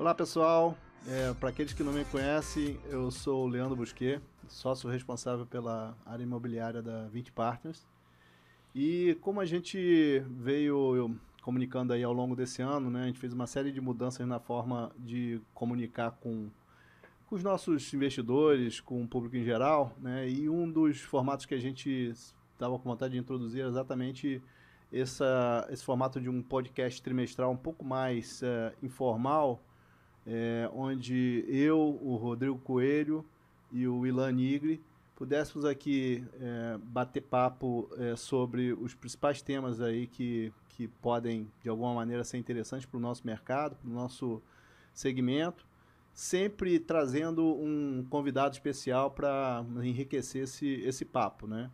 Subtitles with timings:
[0.00, 4.88] Olá pessoal, é, para aqueles que não me conhecem, eu sou o Leandro Busquet, sócio
[4.88, 7.86] responsável pela área imobiliária da 20 Partners.
[8.74, 13.34] E como a gente veio comunicando aí ao longo desse ano, né, a gente fez
[13.34, 16.48] uma série de mudanças na forma de comunicar com,
[17.26, 21.54] com os nossos investidores, com o público em geral, né, e um dos formatos que
[21.54, 22.14] a gente
[22.54, 24.42] estava com vontade de introduzir era exatamente
[24.90, 29.62] essa, esse formato de um podcast trimestral um pouco mais uh, informal,
[30.26, 33.24] é, onde eu, o Rodrigo Coelho
[33.72, 34.80] e o Ilan Nigri
[35.20, 41.68] pudéssemos aqui é, bater papo é, sobre os principais temas aí que, que podem, de
[41.68, 44.40] alguma maneira, ser interessantes para o nosso mercado, para o nosso
[44.94, 45.66] segmento,
[46.14, 51.70] sempre trazendo um convidado especial para enriquecer esse, esse papo, né?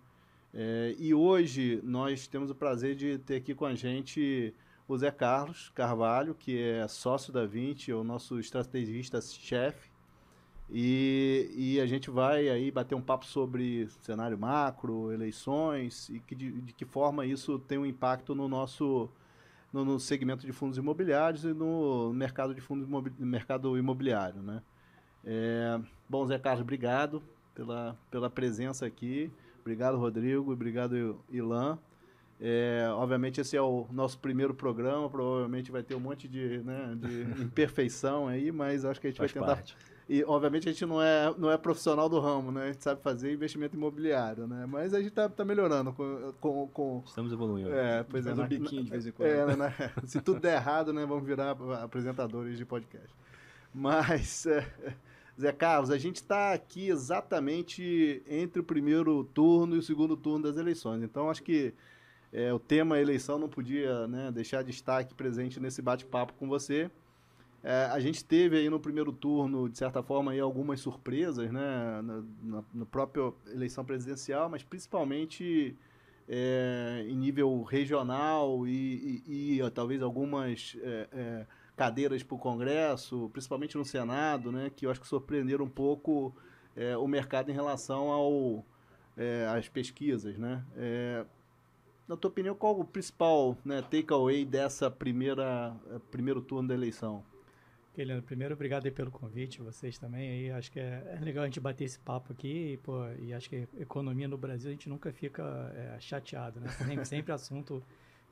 [0.53, 4.53] É, e hoje nós temos o prazer de ter aqui com a gente
[4.89, 9.91] o Zé Carlos Carvalho, que é sócio da 20, é o nosso estrategista-chefe.
[10.69, 16.35] E, e a gente vai aí bater um papo sobre cenário macro, eleições e que,
[16.35, 19.09] de, de que forma isso tem um impacto no nosso
[19.73, 24.61] no, no, segmento de fundos imobiliários e no mercado de fundos mercado imobiliário, né?
[25.25, 27.23] É, bom, Zé Carlos, obrigado
[27.55, 29.31] pela, pela presença aqui.
[29.61, 30.53] Obrigado, Rodrigo.
[30.53, 31.79] Obrigado, Ilan.
[32.41, 36.95] É, obviamente esse é o nosso primeiro programa, provavelmente vai ter um monte de, né,
[36.97, 39.57] de imperfeição aí, mas acho que a gente Faz vai tentar.
[39.57, 39.77] Parte.
[40.09, 42.63] E obviamente a gente não é, não é profissional do ramo, né?
[42.63, 44.65] A gente sabe fazer investimento imobiliário, né?
[44.65, 47.03] Mas a gente tá, tá melhorando com, com, com...
[47.05, 47.73] Estamos evoluindo.
[47.75, 48.33] É, pois é.
[48.33, 49.29] um na, biquinho de vez em quando.
[49.29, 49.75] É, né,
[50.07, 51.05] se tudo der errado, né?
[51.05, 53.13] Vamos virar apresentadores de podcast.
[53.75, 54.65] Mas, é,
[55.41, 60.45] Zé Carlos, a gente está aqui exatamente entre o primeiro turno e o segundo turno
[60.45, 61.03] das eleições.
[61.03, 61.75] Então, acho que
[62.33, 66.49] é, o tema eleição não podia né, deixar de estar aqui presente nesse bate-papo com
[66.49, 66.91] você.
[67.63, 72.01] É, a gente teve aí no primeiro turno, de certa forma, aí algumas surpresas, né,
[72.43, 75.77] na, na, própria eleição presidencial, mas principalmente
[76.29, 81.47] é, em nível regional e, e, e talvez algumas é, é
[81.77, 86.35] cadeiras para o Congresso, principalmente no Senado, né, que eu acho que surpreenderam um pouco
[86.75, 88.65] é, o mercado em relação ao,
[89.17, 90.39] é, às pesquisas.
[90.39, 90.63] Né?
[92.09, 95.75] Na tua opinião, qual o principal né, takeaway dessa primeira
[96.11, 97.25] primeiro turno da eleição?
[98.05, 101.47] Leandro, primeiro, obrigado aí pelo convite, vocês também aí, acho que é, é, legal a
[101.47, 104.89] gente bater esse papo aqui, e, pô, e acho que economia no Brasil a gente
[104.89, 107.83] nunca fica é, chateado, né, sempre, sempre assunto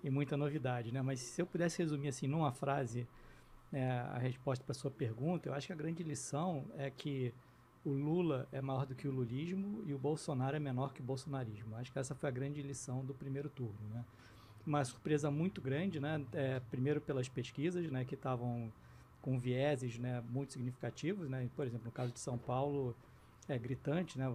[0.03, 3.09] e muita novidade, né, mas se eu pudesse resumir assim numa frase
[3.73, 7.33] é, a resposta para sua pergunta, eu acho que a grande lição é que
[7.85, 11.05] o Lula é maior do que o lulismo e o Bolsonaro é menor que o
[11.05, 11.77] bolsonarismo.
[11.77, 14.05] Acho que essa foi a grande lição do primeiro turno, né?
[14.67, 16.25] Uma surpresa muito grande, né?
[16.33, 18.05] É, primeiro pelas pesquisas, né?
[18.05, 18.73] Que estavam
[19.21, 20.23] com vieses, né?
[20.31, 21.49] Muito significativos, né?
[21.55, 22.97] Por exemplo, no caso de São Paulo,
[23.47, 24.27] é gritante, né?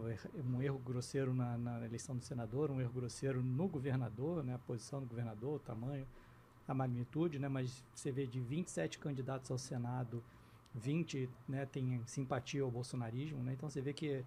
[0.53, 4.53] Um erro grosseiro na, na eleição do senador, um erro grosseiro no governador, né?
[4.53, 6.05] A posição do governador, o tamanho,
[6.67, 7.47] a magnitude, né?
[7.47, 10.23] Mas você vê de 27 candidatos ao Senado
[10.75, 13.53] 20 né, têm simpatia ao bolsonarismo, né?
[13.53, 14.24] então você vê que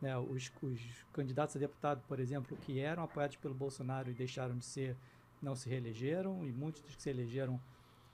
[0.00, 0.80] né, os, os,
[1.12, 4.96] candidatos a deputado, por exemplo, que eram apoiados pelo Bolsonaro e deixaram de ser,
[5.40, 7.60] não se reelegeram, e muitos dos que se elegeram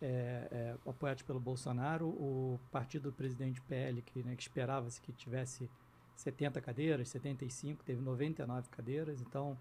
[0.01, 5.13] é, é, apoiados pelo Bolsonaro, o partido do presidente PL, que, né, que esperava-se que
[5.13, 5.69] tivesse
[6.17, 9.57] 70 cadeiras, 75, teve 99 cadeiras, então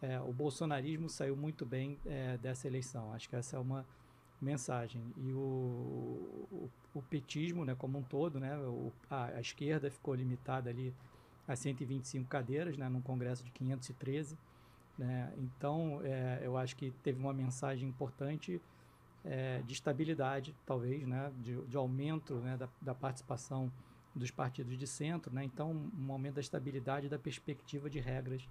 [0.00, 3.12] é, o bolsonarismo saiu muito bem é, dessa eleição.
[3.12, 3.84] Acho que essa é uma
[4.44, 5.02] mensagem.
[5.16, 5.38] E o,
[6.50, 10.94] o, o petismo, né, como um todo, né, o, a, a, esquerda ficou limitada ali
[11.46, 14.38] a 125 cadeiras, né, num congresso de 513.
[14.96, 18.60] Né, então, é, eu acho que teve uma mensagem importante
[19.24, 23.72] é, de estabilidade, talvez, né, de, de aumento né, da, da participação
[24.14, 25.34] dos partidos de centro.
[25.34, 28.46] Né, então, um aumento da estabilidade da perspectiva de regras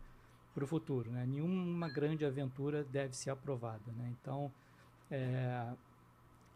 [0.54, 1.12] para o futuro.
[1.12, 1.26] Né?
[1.26, 3.92] Nenhuma grande aventura deve ser aprovada.
[3.98, 4.14] Né?
[4.22, 4.52] Então,
[5.10, 5.74] é,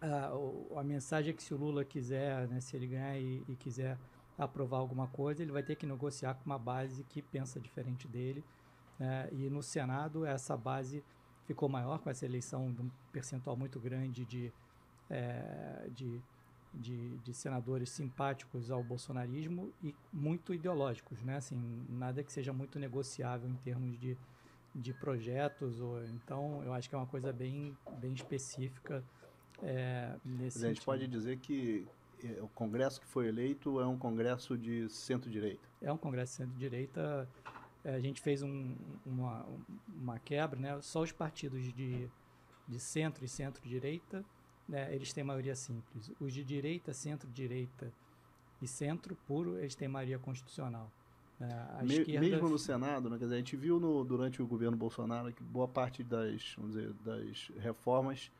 [0.01, 3.55] a, a, mensagem é que se o Lula quiser, né, se ele ganhar e, e,
[3.55, 3.97] quiser
[4.38, 8.44] aprovar alguma coisa, ele vai ter que negociar com uma base que pensa diferente dele.
[8.99, 11.03] Né, e no Senado, essa base
[11.45, 14.51] ficou maior com essa eleição de um percentual muito grande de,
[15.09, 16.21] é, de,
[16.73, 21.23] de, de, senadores simpáticos ao bolsonarismo e muito ideológicos.
[21.23, 21.38] Né?
[21.38, 24.17] Assim, nada que seja muito negociável em termos de
[24.73, 25.79] de projetos.
[25.79, 29.03] Ou, então, eu acho que é uma coisa bem, bem específica
[29.61, 31.87] é, nesse A gente pode dizer que
[32.23, 35.67] é, o Congresso que foi eleito é um Congresso de centro-direita.
[35.81, 37.29] É um Congresso de centro-direita.
[37.83, 38.75] É, a gente fez um,
[39.05, 39.45] uma,
[39.87, 40.81] uma quebra, né?
[40.81, 42.09] Só os partidos de,
[42.67, 44.25] de centro e centro-direita
[44.67, 46.11] né, eles têm maioria simples.
[46.19, 47.91] Os de direita, centro-direita
[48.61, 50.91] e centro puro, eles têm maioria constitucional.
[51.39, 51.80] Né?
[51.84, 52.19] Me, esquerda...
[52.19, 55.44] Mesmo no Senado, né, quer dizer, a gente viu no, durante o governo Bolsonaro que
[55.44, 58.31] boa parte das, vamos dizer, das reformas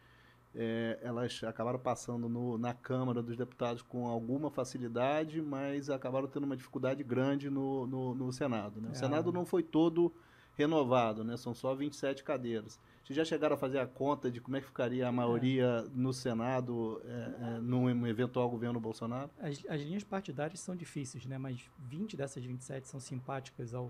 [0.56, 6.46] é, elas acabaram passando no, na Câmara dos Deputados com alguma facilidade, mas acabaram tendo
[6.46, 8.82] uma dificuldade grande no, no, no Senado.
[8.82, 8.90] Né?
[8.90, 8.96] O é.
[8.96, 10.12] Senado não foi todo
[10.56, 11.38] renovado, né?
[11.38, 12.80] são só 27 cadeiras.
[13.08, 16.12] Vocês já chegaram a fazer a conta de como é que ficaria a maioria no
[16.12, 19.32] Senado é, é, num eventual governo Bolsonaro?
[19.40, 21.38] As, as, linhas partidárias são difíceis, né?
[21.38, 23.90] mas 20 dessas 27 são simpáticas ao,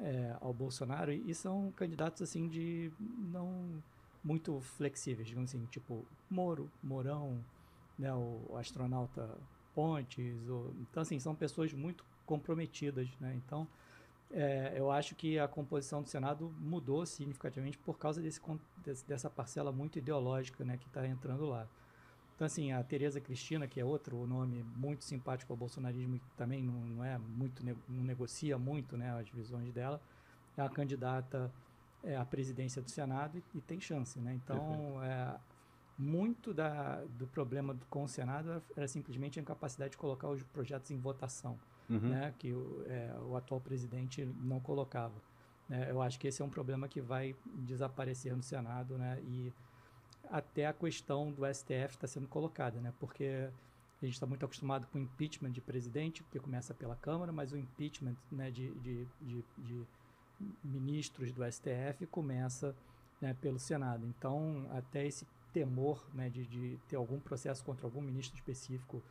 [0.00, 2.90] é, ao Bolsonaro e, e são candidatos assim de
[3.30, 3.82] não
[4.24, 7.44] muito flexíveis, digamos assim, tipo Moro, Mourão,
[7.98, 9.36] né, o, astronauta
[9.74, 13.34] Pontes, o, então assim, são pessoas muito comprometidas, né?
[13.36, 13.68] Então,
[14.30, 18.40] é, eu acho que a composição do Senado mudou significativamente por causa desse,
[19.06, 21.66] dessa parcela muito ideológica né, que está entrando lá.
[22.34, 26.62] Então, assim, a Tereza Cristina, que é outro nome muito simpático ao bolsonarismo e também
[26.62, 30.00] não, não é muito, não negocia muito né, as visões dela,
[30.56, 31.50] é a candidata
[32.04, 34.20] é, à presidência do Senado e, e tem chance.
[34.20, 34.34] Né?
[34.34, 35.34] Então, é,
[35.96, 40.42] muito da, do problema com o Senado era, era simplesmente a incapacidade de colocar os
[40.42, 41.58] projetos em votação
[41.88, 41.98] uhum.
[41.98, 45.14] né, que o, é, o, atual presidente não colocava.
[45.68, 49.52] É, eu acho que esse é um problema que vai desaparecer no Senado, né, e
[50.30, 53.48] até a questão do STF está sendo colocada, né, porque
[54.00, 57.52] a gente está muito acostumado com o impeachment de presidente, que começa pela Câmara, mas
[57.52, 59.86] o impeachment né, de, de, de, de
[60.62, 62.76] ministros do STF começa
[63.20, 64.06] né, pelo Senado.
[64.06, 69.02] Então, até esse temor né, de, de, ter algum processo contra algum ministro específico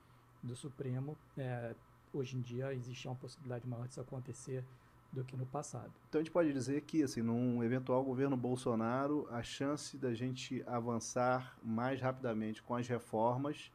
[0.44, 1.74] do Supremo é,
[2.18, 4.64] hoje em dia existe uma possibilidade maior disso acontecer
[5.12, 5.92] do que no passado.
[6.10, 10.64] Então a gente pode dizer que, assim, num eventual governo Bolsonaro, a chance da gente
[10.68, 13.72] avançar mais rapidamente com as reformas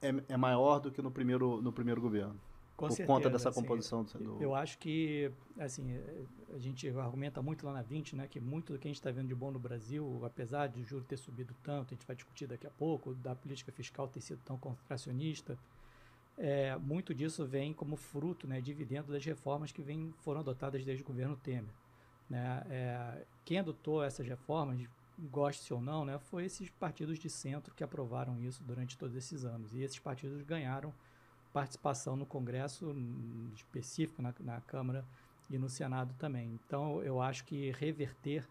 [0.00, 2.38] é, é maior do que no primeiro, no primeiro governo.
[2.76, 4.40] Com por certeza, conta dessa assim, composição do...
[4.40, 5.98] Eu acho que, assim,
[6.54, 9.10] a gente argumenta muito lá na 20, né, que muito do que a gente está
[9.10, 12.14] vendo de bom no Brasil, apesar de o juro ter subido tanto, a gente vai
[12.14, 15.58] discutir daqui a pouco, da política fiscal ter sido tão contracionista,
[16.38, 21.02] é, muito disso vem como fruto, né, dividendo das reformas que vem, foram adotadas desde
[21.02, 21.72] o governo Temer.
[22.28, 22.62] Né?
[22.68, 24.80] É, quem adotou essas reformas,
[25.18, 29.44] goste ou não, né, foi esses partidos de centro que aprovaram isso durante todos esses
[29.44, 29.72] anos.
[29.74, 30.92] E esses partidos ganharam
[31.52, 32.94] participação no Congresso
[33.54, 35.06] específico, na, na Câmara
[35.48, 36.58] e no Senado também.
[36.66, 38.46] Então, eu acho que reverter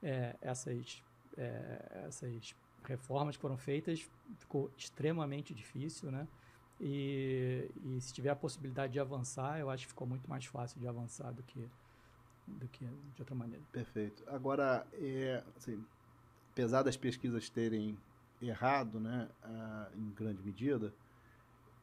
[0.00, 1.02] é, essas,
[1.36, 2.54] é, essas
[2.84, 6.28] reformas que foram feitas ficou extremamente difícil, né?
[6.80, 10.80] E, e se tiver a possibilidade de avançar, eu acho que ficou muito mais fácil
[10.80, 11.68] de avançar do que,
[12.46, 13.64] do que de outra maneira.
[13.72, 14.22] Perfeito.
[14.28, 15.84] Agora, é, assim,
[16.52, 17.98] apesar das pesquisas terem
[18.40, 19.28] errado, né,
[19.96, 20.94] em grande medida,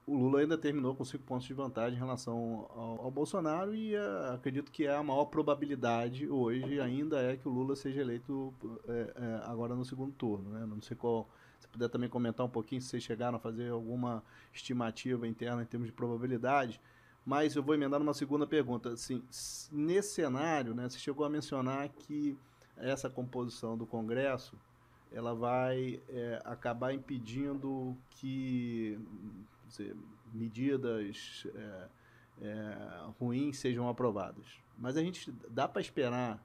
[0.07, 3.95] o Lula ainda terminou com cinco pontos de vantagem em relação ao, ao Bolsonaro e
[3.95, 8.53] uh, acredito que é a maior probabilidade hoje ainda é que o Lula seja eleito
[8.87, 10.51] é, é, agora no segundo turno.
[10.51, 10.65] Né?
[10.65, 11.27] Não sei qual
[11.59, 14.23] se puder também comentar um pouquinho se vocês chegaram a fazer alguma
[14.53, 16.79] estimativa interna em termos de probabilidade.
[17.25, 18.89] Mas eu vou emendar numa segunda pergunta.
[18.89, 19.23] Assim,
[19.71, 22.37] nesse cenário, né, você chegou a mencionar que
[22.77, 24.55] essa composição do Congresso
[25.11, 28.99] ela vai é, acabar impedindo que
[29.67, 29.95] dizer,
[30.33, 31.87] medidas é,
[32.41, 32.77] é,
[33.19, 34.45] ruins sejam aprovadas.
[34.77, 36.43] Mas a gente dá para esperar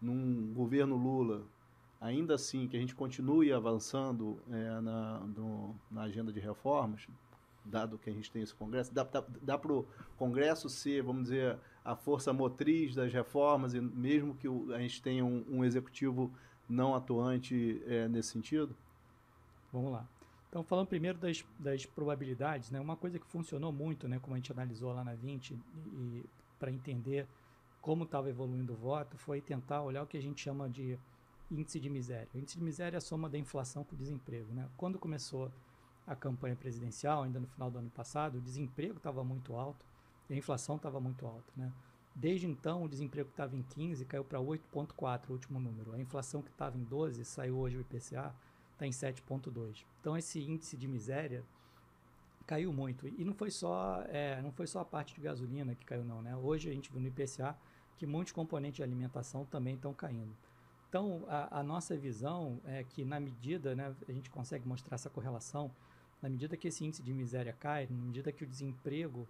[0.00, 1.42] num governo Lula
[2.00, 7.06] ainda assim que a gente continue avançando é, na, no, na agenda de reformas,
[7.64, 11.24] dado que a gente tem esse Congresso, dá, dá, dá para o Congresso ser, vamos
[11.24, 16.32] dizer, a força motriz das reformas, e mesmo que a gente tenha um, um executivo
[16.68, 18.74] não atuante é, nesse sentido?
[19.72, 20.08] Vamos lá.
[20.48, 24.38] Então, falando primeiro das, das probabilidades, né, uma coisa que funcionou muito, né, como a
[24.38, 26.24] gente analisou lá na 20, e, e
[26.58, 27.26] para entender
[27.80, 30.98] como estava evoluindo o voto, foi tentar olhar o que a gente chama de
[31.50, 32.28] índice de miséria.
[32.34, 34.52] O índice de miséria é a soma da inflação com o desemprego.
[34.52, 34.68] Né?
[34.76, 35.50] Quando começou
[36.06, 39.84] a campanha presidencial, ainda no final do ano passado, o desemprego estava muito alto
[40.28, 41.52] e a inflação estava muito alta.
[41.56, 41.72] Né?
[42.14, 45.92] Desde então, o desemprego estava em 15 caiu para 8,4, o último número.
[45.92, 48.34] A inflação que estava em 12, saiu hoje o IPCA,
[48.72, 49.84] está em 7,2.
[50.00, 51.44] Então, esse índice de miséria
[52.46, 53.06] caiu muito.
[53.06, 56.20] E não foi só, é, não foi só a parte de gasolina que caiu, não.
[56.20, 56.36] Né?
[56.36, 57.56] Hoje a gente viu no IPCA
[57.96, 60.34] que muitos componentes de alimentação também estão caindo.
[60.90, 65.08] Então, a, a, nossa visão é que, na medida, né, a gente consegue mostrar essa
[65.08, 65.70] correlação,
[66.20, 69.24] na medida que esse índice de miséria cai, na medida que o desemprego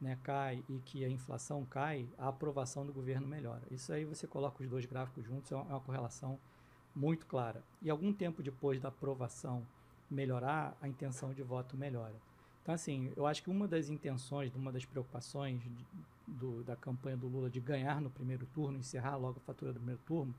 [0.00, 3.60] né, cai e que a inflação cai, a aprovação do governo melhora.
[3.72, 6.38] Isso aí você coloca os dois gráficos juntos, é uma, é uma correlação
[6.94, 7.60] muito clara.
[7.82, 9.66] E algum tempo depois da aprovação
[10.08, 12.14] melhorar, a intenção de voto melhora.
[12.62, 15.70] Então, assim, eu acho que uma das intenções, uma das preocupações de,
[16.28, 19.80] do, da campanha do Lula de ganhar no primeiro turno, encerrar logo a fatura do
[19.80, 20.32] primeiro turno,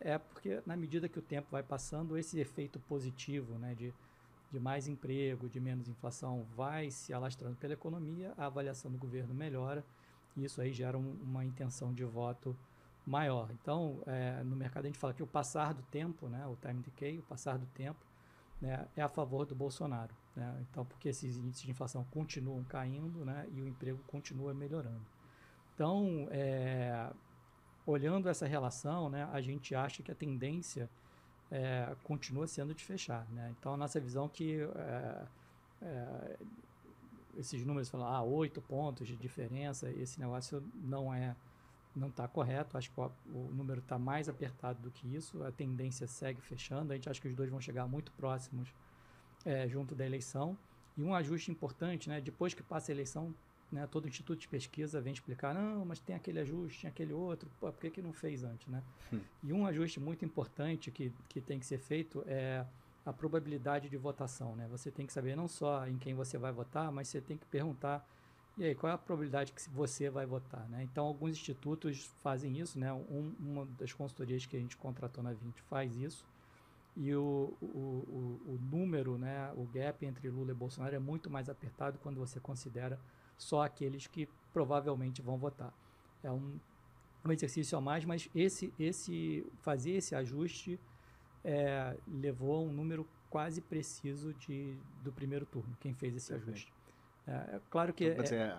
[0.00, 3.92] é porque, na medida que o tempo vai passando, esse efeito positivo né, de,
[4.50, 9.34] de mais emprego, de menos inflação, vai se alastrando pela economia, a avaliação do governo
[9.34, 9.84] melhora,
[10.36, 12.56] e isso aí gera um, uma intenção de voto
[13.06, 13.50] maior.
[13.50, 16.80] Então, é, no mercado a gente fala que o passar do tempo, né, o time
[16.82, 18.00] decay, o passar do tempo,
[18.60, 20.14] né, é a favor do Bolsonaro.
[20.34, 20.66] Né?
[20.70, 25.04] Então, porque esses índices de inflação continuam caindo né, e o emprego continua melhorando.
[25.74, 27.10] Então, é,
[27.86, 30.88] olhando essa relação, né, a gente acha que a tendência
[31.50, 33.26] é, continua sendo de fechar.
[33.30, 33.54] Né?
[33.58, 35.26] Então, a nossa visão é que é,
[35.82, 36.36] é,
[37.36, 41.34] esses números falam, ah, oito pontos de diferença, esse negócio não é
[41.94, 42.78] não está correto.
[42.78, 45.42] Acho que o, o número está mais apertado do que isso.
[45.42, 46.92] A tendência segue fechando.
[46.92, 48.72] A gente acha que os dois vão chegar muito próximos
[49.44, 50.56] é, junto da eleição.
[50.96, 52.20] E um ajuste importante, né?
[52.20, 53.34] Depois que passa a eleição,
[53.70, 57.48] né, todo instituto de pesquisa vem explicar, não, mas tem aquele ajuste, tem aquele outro,
[57.60, 58.82] pô, por que, que não fez antes, né?
[59.12, 59.20] Hum.
[59.42, 62.64] E um ajuste muito importante que, que tem que ser feito é
[63.04, 64.66] a probabilidade de votação, né?
[64.70, 67.46] Você tem que saber não só em quem você vai votar, mas você tem que
[67.46, 68.06] perguntar
[68.58, 70.68] e aí, qual é a probabilidade que você vai votar?
[70.68, 70.82] Né?
[70.82, 72.92] Então, alguns institutos fazem isso, né?
[72.92, 76.26] Um, uma das consultorias que a gente contratou na 20 faz isso,
[76.96, 81.30] e o, o, o, o, número, né, o gap entre Lula e Bolsonaro é muito
[81.30, 82.98] mais apertado quando você considera
[83.40, 85.72] só aqueles que provavelmente vão votar.
[86.22, 86.60] É um,
[87.24, 90.78] um exercício a mais, mas esse, esse fazer esse ajuste
[91.42, 96.50] é, levou a um número quase preciso de, do primeiro turno, quem fez esse Perfeito.
[96.50, 96.72] ajuste.
[97.26, 98.08] É, é, claro que.
[98.08, 98.58] Então, é,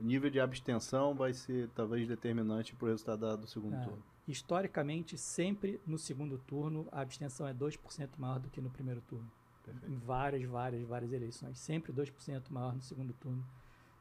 [0.00, 4.02] o nível de abstenção vai ser talvez determinante para o resultado do segundo é, turno.
[4.28, 9.28] Historicamente, sempre no segundo turno, a abstenção é 2% maior do que no primeiro turno.
[9.64, 9.92] Perfeito.
[9.92, 11.58] Em várias, várias, várias eleições.
[11.58, 13.44] Sempre 2% maior no segundo turno.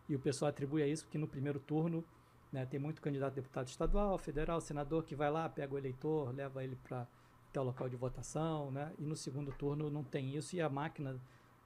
[0.10, 2.04] E o pessoal atribui a isso porque no primeiro turno
[2.52, 6.34] né, tem muito candidato a deputado estadual, federal, senador que vai lá, pega o eleitor,
[6.36, 7.08] leva ele para
[7.50, 8.94] até o local de votação, né?
[8.98, 11.20] E no segundo turno não tem isso e a máquina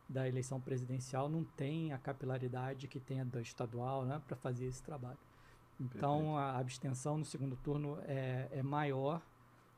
[0.08, 4.65] da eleição presidencial não tem a capilaridade que tem a do estadual né, para fazer
[4.65, 5.18] esse trabalho.
[5.80, 6.38] Então, Perfeito.
[6.38, 9.22] a abstenção no segundo turno é, é maior,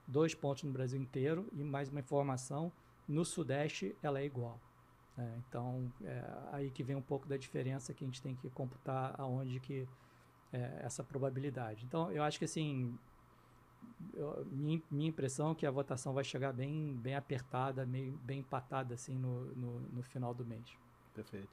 [0.05, 2.71] dois pontos no Brasil inteiro, e mais uma informação,
[3.07, 4.59] no Sudeste ela é igual.
[5.17, 8.49] É, então, é aí que vem um pouco da diferença que a gente tem que
[8.51, 9.87] computar aonde que
[10.53, 11.85] é essa probabilidade.
[11.85, 12.95] Então, eu acho que assim,
[14.13, 18.39] eu, minha, minha impressão é que a votação vai chegar bem, bem apertada, meio, bem
[18.39, 20.77] empatada assim no, no, no final do mês.
[21.13, 21.49] Perfeito.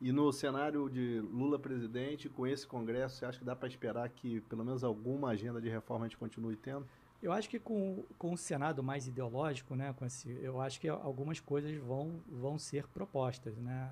[0.00, 4.08] E no cenário de Lula presidente, com esse Congresso, você acha que dá para esperar
[4.08, 6.86] que pelo menos alguma agenda de reforma a gente continue tendo?
[7.22, 10.88] Eu acho que com, com o Senado mais ideológico, né, com esse, eu acho que
[10.88, 13.90] algumas coisas vão, vão ser propostas, né?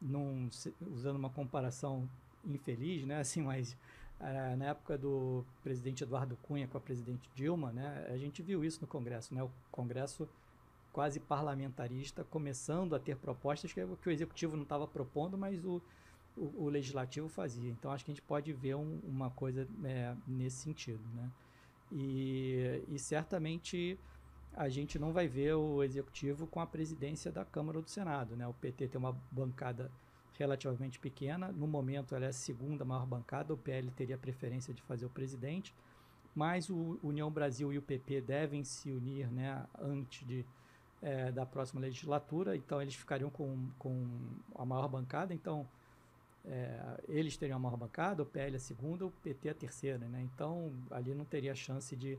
[0.00, 0.48] Num,
[0.80, 2.08] usando uma comparação
[2.44, 3.76] infeliz, né, assim, mas
[4.20, 8.64] é, na época do presidente Eduardo Cunha com a presidente Dilma, né, a gente viu
[8.64, 10.28] isso no Congresso, né, o Congresso
[10.92, 15.82] quase parlamentarista começando a ter propostas que, que o executivo não estava propondo, mas o,
[16.36, 17.70] o, o, legislativo fazia.
[17.70, 21.30] Então acho que a gente pode ver um, uma coisa é, nesse sentido, né?
[21.92, 23.98] E, e certamente
[24.54, 28.36] a gente não vai ver o executivo com a presidência da Câmara ou do Senado,
[28.36, 28.46] né?
[28.46, 29.90] O PT tem uma bancada
[30.38, 31.52] relativamente pequena.
[31.52, 33.52] No momento, ela é a segunda maior bancada.
[33.52, 35.74] O PL teria preferência de fazer o presidente.
[36.34, 40.46] Mas o União Brasil e o PP devem se unir né, antes de,
[41.02, 42.56] é, da próxima legislatura.
[42.56, 44.06] Então, eles ficariam com, com
[44.54, 45.34] a maior bancada.
[45.34, 45.68] Então,
[46.44, 50.08] é, eles teriam a maior bancada, o PL a segunda, o PT a terceira.
[50.08, 50.22] Né?
[50.22, 52.18] Então, ali não teria chance de,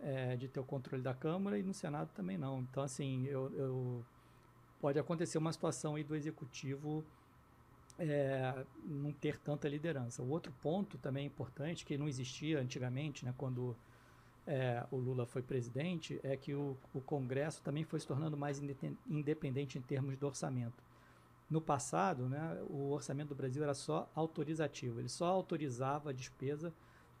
[0.00, 2.60] é, de ter o controle da Câmara e no Senado também não.
[2.60, 4.04] Então, assim, eu, eu
[4.80, 7.04] pode acontecer uma situação aí do Executivo
[7.98, 10.22] é, não ter tanta liderança.
[10.22, 13.76] O outro ponto também importante, que não existia antigamente, né, quando
[14.46, 18.60] é, o Lula foi presidente, é que o, o, Congresso também foi se tornando mais
[19.08, 20.82] independente em termos de orçamento.
[21.48, 26.72] No passado, né, o orçamento do Brasil era só autorizativo, ele só autorizava a despesa,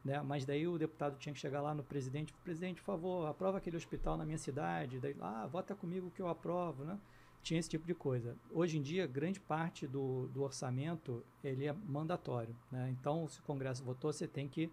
[0.04, 3.58] né, mas daí o deputado tinha que chegar lá no presidente, presidente, por favor, aprova
[3.58, 6.98] aquele hospital na minha cidade, daí, ah, vota comigo que eu aprovo, né?
[7.44, 8.36] tinha esse tipo de coisa.
[8.50, 12.56] Hoje em dia, grande parte do, do orçamento ele é mandatório.
[12.72, 12.88] Né?
[12.98, 14.72] Então, se o Congresso votou, você tem que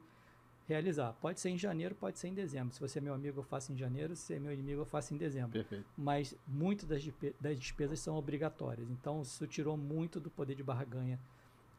[0.72, 1.14] realizar.
[1.22, 2.74] Pode ser em janeiro, pode ser em dezembro.
[2.74, 4.16] Se você é meu amigo, eu faço em janeiro.
[4.16, 5.52] Se é meu inimigo, eu faço em dezembro.
[5.52, 5.86] Perfeito.
[5.98, 7.04] Mas muitas das,
[7.40, 8.90] das despesas são obrigatórias.
[8.90, 11.20] Então, isso tirou muito do poder de barganha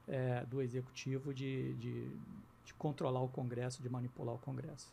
[0.07, 2.09] é, do executivo de, de,
[2.65, 4.93] de controlar o Congresso, de manipular o Congresso.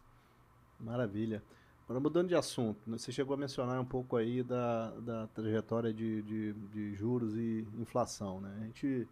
[0.79, 1.44] Maravilha.
[1.89, 5.91] Agora, mudando de assunto, né, você chegou a mencionar um pouco aí da, da trajetória
[5.91, 8.39] de, de, de juros e inflação.
[8.39, 8.56] Né?
[8.62, 9.08] A, gente,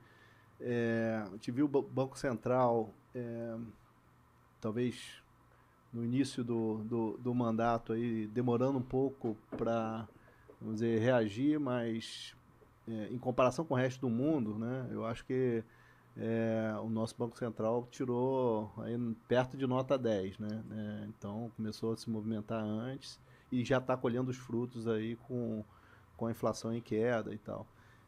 [0.61, 3.57] é, a gente viu o Banco Central, é,
[4.61, 5.21] talvez
[5.93, 10.07] no início do, do, do, mandato, aí, demorando um pouco para
[10.59, 12.35] vamos dizer, reagir, mas
[12.87, 15.63] é, em comparação com o resto do mundo, né, eu acho que
[16.19, 18.97] é, o nosso Banco Central tirou aí
[19.27, 20.63] perto de nota 10, né?
[20.71, 23.19] É, então começou a se movimentar antes
[23.51, 25.63] e já está colhendo os frutos aí com,
[26.15, 27.67] com a inflação em queda e tal.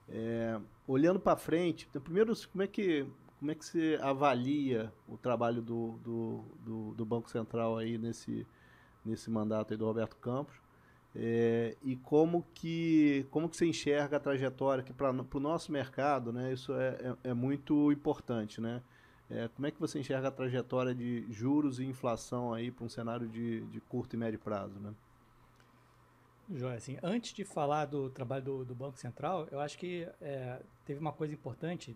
[0.10, 3.06] É, olhando para frente, então, primeiro como é que
[3.40, 8.46] como é que você avalia o trabalho do, do, do, do Banco Central aí nesse,
[9.04, 10.56] nesse mandato do Roberto Campos?
[11.16, 16.32] É, e como que, como que você enxerga a trajetória que para o nosso mercado,
[16.32, 18.84] né, isso é, é, é muito importante, né?
[19.30, 22.90] É, como é que você enxerga a trajetória de juros e inflação aí para um
[22.90, 24.94] cenário de, de curto e médio prazo, né?
[26.52, 30.60] Joia, assim, antes de falar do trabalho do, do Banco Central, eu acho que é,
[30.84, 31.96] teve uma coisa importante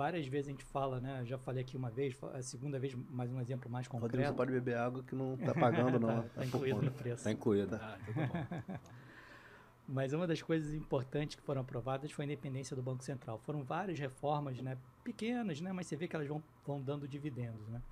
[0.00, 1.22] várias vezes a gente fala, né?
[1.26, 4.16] Já falei aqui uma vez, a segunda vez, mais um exemplo mais concreto.
[4.16, 6.20] Rodrigo, você pode beber água que não está pagando, não.
[6.20, 7.16] Está tá incluído no preço.
[7.16, 7.76] Está incluído.
[7.76, 8.80] Ah, então tá
[9.86, 13.38] Mas uma das coisas importantes que foram aprovadas foi a independência do Banco Central.
[13.40, 14.78] Foram várias reformas, né?
[15.04, 15.70] Pequenas, né?
[15.70, 17.82] Mas você vê que elas vão, vão dando dividendos, né?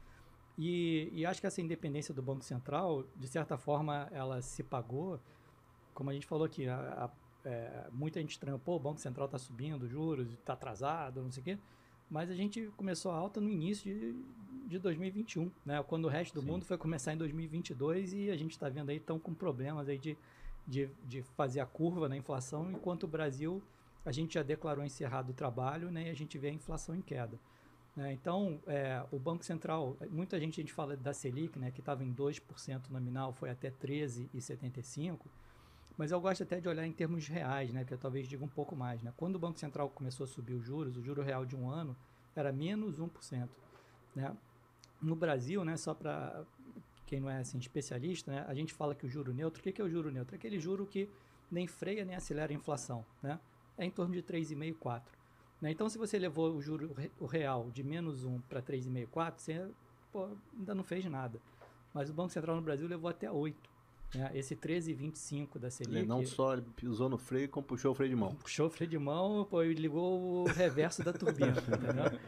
[0.56, 5.20] E, e acho que essa independência do Banco Central, de certa forma, ela se pagou,
[5.92, 7.10] como a gente falou aqui, a, a,
[7.46, 11.42] é, muita gente estranhou, pô, o Banco Central está subindo juros, está atrasado, não sei
[11.42, 11.58] o quê.
[12.10, 14.14] Mas a gente começou a alta no início de,
[14.66, 15.82] de 2021, né?
[15.82, 16.46] Quando o resto do Sim.
[16.46, 19.98] mundo foi começar em 2022 e a gente está vendo aí estão com problemas aí
[19.98, 20.16] de,
[20.66, 23.62] de, de fazer a curva na inflação, enquanto o Brasil
[24.04, 26.06] a gente já declarou encerrado o trabalho, né?
[26.06, 27.38] E a gente vê a inflação em queda.
[27.94, 28.12] Né?
[28.12, 31.70] Então, é, o Banco Central, muita gente a gente fala da Selic, né?
[31.70, 35.18] Que estava em 2% nominal, foi até 13,75%.
[35.98, 37.84] Mas eu gosto até de olhar em termos reais, né?
[37.84, 39.12] Que eu talvez diga um pouco mais, né?
[39.16, 41.96] Quando o Banco Central começou a subir os juros, o juro real de um ano
[42.37, 43.48] era menos 1%,
[44.14, 44.37] né?
[45.02, 46.44] No Brasil, né, só para
[47.06, 49.80] quem não é assim especialista, né, a gente fala que o juro neutro, o que,
[49.80, 50.34] é o juro neutro?
[50.34, 51.08] É aquele juro que
[51.50, 53.38] nem freia nem acelera a inflação, né?
[53.76, 55.18] É em torno de 3,5, 4.
[55.61, 55.70] Né?
[55.70, 59.68] Então, se você levou o juro o real de menos 1 para 3,5, 4, você
[60.12, 61.40] pô, ainda não fez nada.
[61.94, 63.67] Mas o Banco Central no Brasil levou até 8.
[64.14, 64.31] Né?
[64.35, 65.97] Esse 13,25 da Selic...
[65.97, 68.35] Ele não só pisou no freio, como puxou o freio de mão.
[68.35, 72.18] Puxou o freio de mão pô, e ligou o reverso da turbina, entendeu?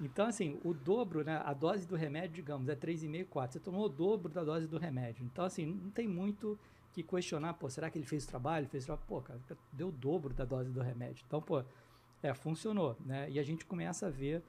[0.00, 1.40] Então, assim, o dobro, né?
[1.44, 3.52] A dose do remédio, digamos, é 3,5, 4.
[3.52, 5.24] Você tomou o dobro da dose do remédio.
[5.24, 6.58] Então, assim, não tem muito
[6.92, 8.68] que questionar, pô, será que ele fez o trabalho?
[8.68, 9.06] Fez o trabalho?
[9.08, 9.40] Pô, cara,
[9.72, 11.24] deu o dobro da dose do remédio.
[11.26, 11.64] Então, pô,
[12.22, 13.28] é, funcionou, né?
[13.30, 14.42] E a gente começa a ver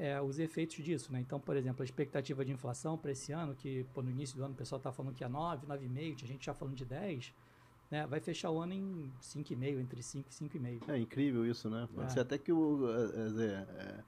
[0.00, 1.12] é, os efeitos disso.
[1.12, 1.20] Né?
[1.20, 4.42] Então, por exemplo, a expectativa de inflação para esse ano, que pô, no início do
[4.42, 7.34] ano o pessoal está falando que é 9, 9,5, a gente já falando de 10,
[7.90, 8.06] né?
[8.06, 10.88] vai fechar o ano em 5,5, entre 5 e 5,5.
[10.88, 11.86] É incrível isso, né?
[11.94, 12.10] Pode é.
[12.10, 12.88] ser até que o.
[12.88, 14.00] É,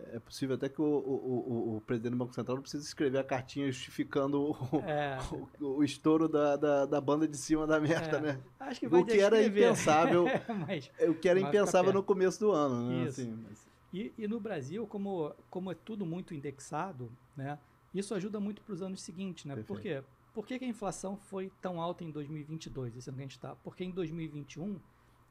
[0.00, 2.84] é, é, possível até que o, o, o, o, presidente do Banco Central não precise
[2.84, 5.18] escrever a cartinha justificando o, é.
[5.58, 8.20] o, estouro da, da, da, banda de cima da meta, é.
[8.20, 8.40] né?
[8.60, 10.26] Acho que vai o que era impensável,
[10.66, 13.04] mas, o que era impensável no começo do ano, né?
[13.04, 13.22] Isso.
[13.22, 13.65] Assim, mas...
[13.96, 17.58] E, e, no Brasil, como, como é tudo muito indexado, né,
[17.94, 19.46] isso ajuda muito para os anos seguintes.
[19.46, 19.56] Né?
[19.62, 20.04] Por quê?
[20.34, 23.36] Por que, que, a inflação foi tão alta em 2022, esse ano que a gente
[23.36, 23.56] está?
[23.56, 24.78] Porque em 2021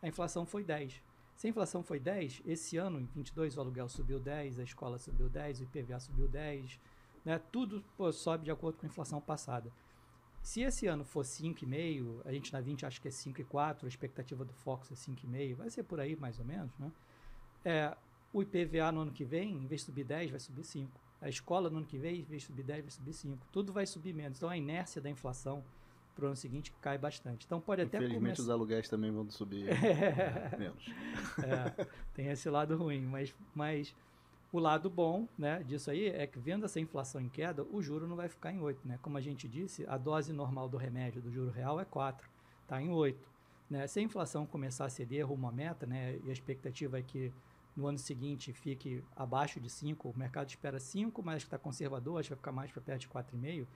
[0.01, 0.99] a inflação foi 10.
[1.36, 4.97] Se a inflação foi 10, esse ano, em 22, o aluguel subiu 10, a escola
[4.97, 6.80] subiu 10, o IPVA subiu 10,
[7.23, 7.39] né?
[7.51, 9.71] tudo pô, sobe de acordo com a inflação passada.
[10.41, 14.43] Se esse ano for 5,5, a gente na 20 acha que é 5,4, a expectativa
[14.43, 16.91] do Fox é 5,5, vai ser por aí mais ou menos, né?
[17.63, 17.97] É,
[18.36, 20.91] o IPVA no ano que vem, em vez de subir 10, vai subir 5.
[21.21, 23.48] A escola no ano que vem, em vez de subir 10, vai subir 5.
[23.50, 24.38] Tudo vai subir menos.
[24.38, 25.63] Então a inércia da inflação
[26.13, 27.45] para o ano seguinte cai bastante.
[27.45, 30.86] Então pode até Infelizmente os aluguéis também vão subir é, menos.
[31.41, 33.95] É, tem esse lado ruim, mas, mas
[34.52, 38.06] o lado bom né, disso aí é que vendo essa inflação em queda, o juro
[38.06, 38.86] não vai ficar em 8.
[38.86, 39.00] Né?
[39.02, 42.28] Como a gente disse, a dose normal do remédio do juro real é 4,
[42.63, 43.17] está em 8.
[43.69, 43.88] Né?
[43.88, 47.32] Se a inflação começar a ceder rumo à meta, né, e a expectativa é que
[47.76, 52.30] no ano seguinte fique abaixo de 5, o mercado espera 5, mas está conservador, acho
[52.30, 53.68] que vai ficar mais para perto de 4,5,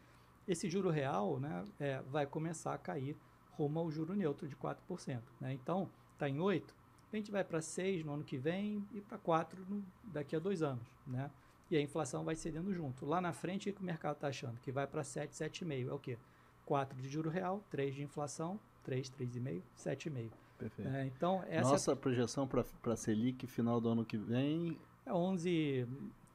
[0.48, 3.16] esse juro real né, é, vai começar a cair
[3.52, 5.22] rumo ao juro neutro de 4%.
[5.40, 5.54] Né?
[5.54, 6.74] Então, está em 8,
[7.12, 10.40] a gente vai para 6 no ano que vem e para 4 no, daqui a
[10.40, 10.88] dois anos.
[11.06, 11.30] Né?
[11.70, 13.06] E a inflação vai cedendo junto.
[13.06, 14.60] Lá na frente, o que o mercado está achando?
[14.60, 15.90] Que vai para 7, 7,5.
[15.90, 16.18] É o quê?
[16.66, 20.32] 4 de juro real, 3 de inflação, 3, 3,5, 7,5.
[20.60, 20.92] Perfeito.
[20.92, 21.96] É, então, essa Nossa é...
[21.96, 24.78] projeção para a Selic final do ano que vem...
[25.06, 25.88] É 11,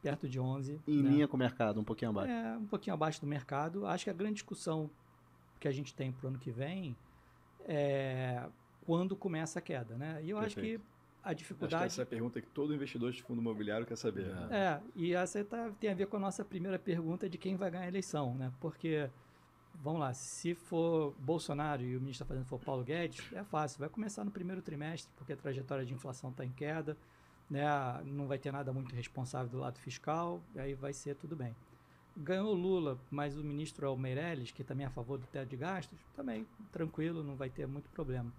[0.02, 0.80] perto de 11.
[0.88, 1.10] Em né?
[1.10, 2.32] linha com o mercado, um pouquinho abaixo.
[2.32, 3.86] É, um pouquinho abaixo do mercado.
[3.86, 4.90] Acho que a grande discussão
[5.60, 6.96] que a gente tem para o ano que vem
[7.66, 8.44] é
[8.84, 10.20] quando começa a queda, né?
[10.22, 10.58] E eu Perfeito.
[10.58, 11.74] acho que a dificuldade.
[11.76, 14.30] Acho que essa é a pergunta que todo investidor de fundo imobiliário quer saber.
[14.50, 17.56] É, é e essa tá, tem a ver com a nossa primeira pergunta de quem
[17.56, 18.52] vai ganhar a eleição, né?
[18.60, 19.08] Porque,
[19.82, 23.78] vamos lá, se for Bolsonaro e o ministro está fazendo for Paulo Guedes, é fácil,
[23.78, 26.96] vai começar no primeiro trimestre, porque a trajetória de inflação está em queda,
[27.50, 27.64] né?
[28.04, 31.54] não vai ter nada muito responsável do lado fiscal, aí vai ser tudo bem.
[32.16, 35.48] Ganhou Lula, mas o ministro é o Meirelles, que também é a favor do teto
[35.48, 38.32] de gastos, também tranquilo, não vai ter muito problema.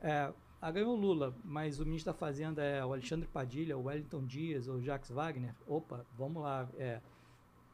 [0.00, 4.24] É, ah, ganhou Lula, mas o ministro da Fazenda é o Alexandre Padilha, o Wellington
[4.26, 5.54] Dias ou o Jacques Wagner.
[5.66, 6.68] Opa, vamos lá.
[6.76, 7.00] É,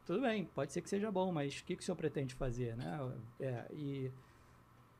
[0.07, 2.77] tudo bem, pode ser que seja bom, mas o que, que o senhor pretende fazer?
[2.77, 3.13] Né?
[3.41, 4.09] É, e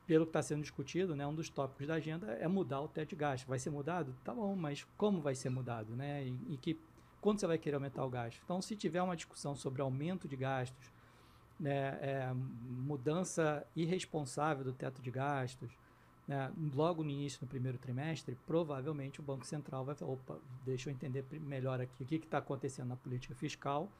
[0.06, 3.08] pelo que está sendo discutido, né, um dos tópicos da agenda é mudar o teto
[3.08, 3.46] de gasto.
[3.46, 4.14] Vai ser mudado?
[4.22, 5.96] Tá bom, mas como vai ser mudado?
[5.96, 6.26] Né?
[6.26, 6.78] E, e que,
[7.22, 8.38] quando você vai querer aumentar o gasto?
[8.44, 10.92] Então, se tiver uma discussão sobre aumento de gastos,
[11.58, 15.70] né, é, mudança irresponsável do teto de gastos,
[16.26, 20.90] né, logo no início, no primeiro trimestre, provavelmente o Banco Central vai falar, opa, deixa
[20.90, 23.90] eu entender melhor aqui o que está acontecendo na política fiscal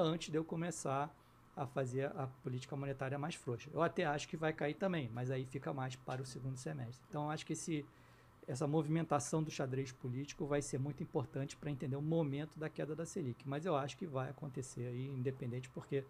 [0.00, 1.14] antes de eu começar
[1.56, 3.68] a fazer a política monetária mais frouxa.
[3.72, 7.04] Eu até acho que vai cair também, mas aí fica mais para o segundo semestre.
[7.08, 7.84] Então, acho que esse,
[8.46, 12.94] essa movimentação do xadrez político vai ser muito importante para entender o momento da queda
[12.94, 13.48] da Selic.
[13.48, 16.04] Mas eu acho que vai acontecer aí, independente, porque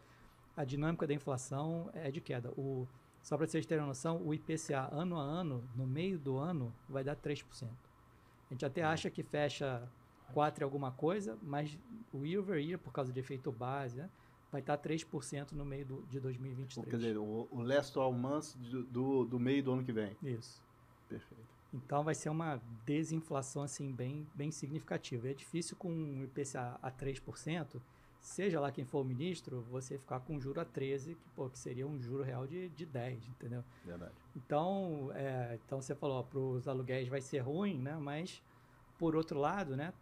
[0.54, 2.50] a dinâmica da inflação é de queda.
[2.50, 2.86] O,
[3.22, 7.02] só para vocês terem noção, o IPCA ano a ano, no meio do ano, vai
[7.02, 7.42] dar 3%.
[7.64, 9.88] A gente até acha que fecha
[10.32, 11.78] 4 e alguma coisa, mas
[12.12, 14.08] o year over year, por causa de efeito base, né,
[14.50, 16.90] vai estar 3% no meio do, de 2023.
[16.90, 20.16] Quer dizer, o, o last 12 months do, do, do meio do ano que vem.
[20.22, 20.62] Isso.
[21.08, 21.58] Perfeito.
[21.72, 25.28] Então vai ser uma desinflação assim bem, bem significativa.
[25.28, 27.80] É difícil com o IPCA a 3%,
[28.20, 31.48] seja lá quem for o ministro, você ficar com um juro a 13, que, pô,
[31.48, 33.62] que seria um juro real de, de 10, entendeu?
[33.84, 34.12] Verdade.
[34.34, 37.96] Então, é, então você falou, para os aluguéis vai ser ruim, né?
[38.00, 38.42] Mas,
[38.98, 39.92] por outro lado, né?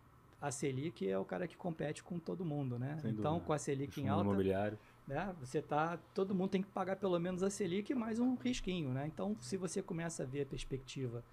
[0.40, 2.98] A Selic é o cara que compete com todo mundo, né?
[3.00, 3.46] Sem então, dúvida.
[3.46, 4.24] com a Selic em alta...
[4.24, 4.78] imobiliário.
[5.06, 5.98] Né, você tá...
[6.14, 9.06] Todo mundo tem que pagar pelo menos a Selic mais um risquinho, né?
[9.06, 11.24] Então, se você começa a ver a perspectiva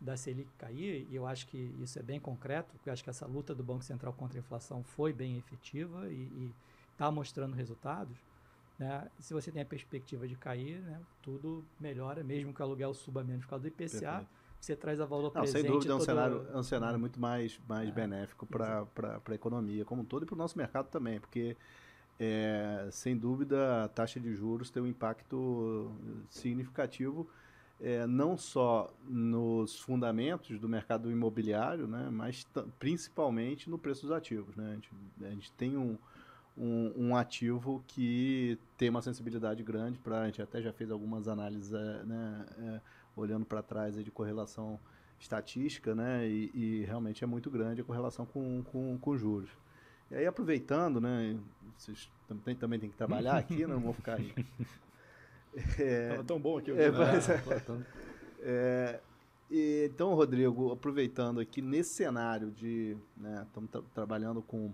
[0.00, 3.10] da Selic cair, e eu acho que isso é bem concreto, porque eu acho que
[3.10, 6.50] essa luta do Banco Central contra a inflação foi bem efetiva e
[6.92, 8.16] está mostrando resultados.
[8.78, 9.08] Né?
[9.18, 13.24] Se você tem a perspectiva de cair, né, tudo melhora, mesmo que o aluguel suba
[13.24, 14.28] menos por causa do IPCA, Perfeito.
[14.60, 15.62] Você traz a valor Não, presente.
[15.62, 18.86] Sem dúvida, é um, cenário, é um cenário muito mais, mais é, benéfico para
[19.26, 21.56] a economia como um todo e para o nosso mercado também, porque
[22.18, 25.92] é, sem dúvida a taxa de juros tem um impacto
[26.28, 27.28] significativo
[27.80, 32.46] é, não só nos fundamentos do mercado imobiliário, né, mas
[32.78, 34.56] principalmente no preço dos ativos.
[34.56, 34.70] Né?
[34.70, 34.90] A, gente,
[35.22, 35.96] a gente tem um,
[36.56, 40.22] um, um, ativo que tem uma sensibilidade grande para.
[40.22, 42.80] A gente até já fez algumas análises é, né, é,
[43.18, 44.78] olhando para trás de correlação
[45.18, 49.50] estatística, né, e, e, realmente é muito grande a correlação com, com, com juros.
[50.10, 51.36] E aí, aproveitando, né,
[51.76, 54.32] vocês também, também tem que trabalhar aqui, né, não vou ficar aí
[55.78, 56.70] é, Tava tão bom aqui.
[56.70, 57.42] É, mas, é,
[58.40, 59.00] é,
[59.50, 64.72] e, então, Rodrigo, aproveitando aqui nesse cenário de, né, estamos tra trabalhando com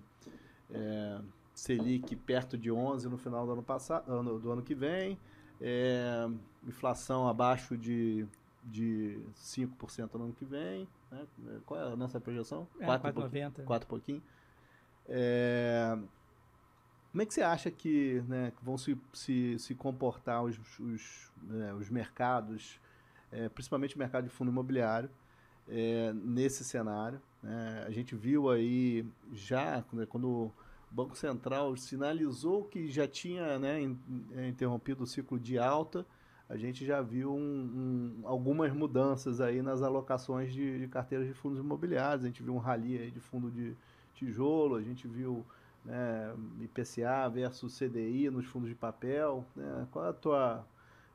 [0.71, 1.21] é,
[1.55, 5.19] Selic perto de 11 no final do ano passado, ano, do ano que vem,
[5.61, 6.29] é,
[6.67, 8.27] inflação abaixo de
[8.65, 10.89] de 5% no ano que vem.
[11.11, 11.27] Né?
[11.67, 12.67] Qual é a nossa projeção?
[12.81, 13.65] É, 4,90.
[13.65, 14.23] 4 pouquinho.
[15.07, 15.99] É,
[17.13, 21.73] como é que você acha que né, vão se, se, se comportar os, os, né,
[21.75, 22.81] os mercados,
[23.31, 25.11] é, principalmente o mercado de fundo imobiliário,
[25.69, 27.21] é, nesse cenário?
[27.43, 27.85] Né?
[27.87, 30.53] A gente viu aí já, né, quando o
[30.91, 33.97] Banco Central sinalizou que já tinha né,
[34.33, 36.07] é, interrompido o ciclo de alta,
[36.49, 41.33] a gente já viu um, um, algumas mudanças aí nas alocações de, de, carteiras de
[41.33, 42.25] fundos imobiliários.
[42.25, 43.75] A gente viu um rally aí de fundo de
[44.15, 45.45] tijolo, a gente viu
[45.85, 49.45] né, IPCA versus CDI nos fundos de papel.
[49.57, 49.87] Né?
[49.91, 50.67] Qual é a tua,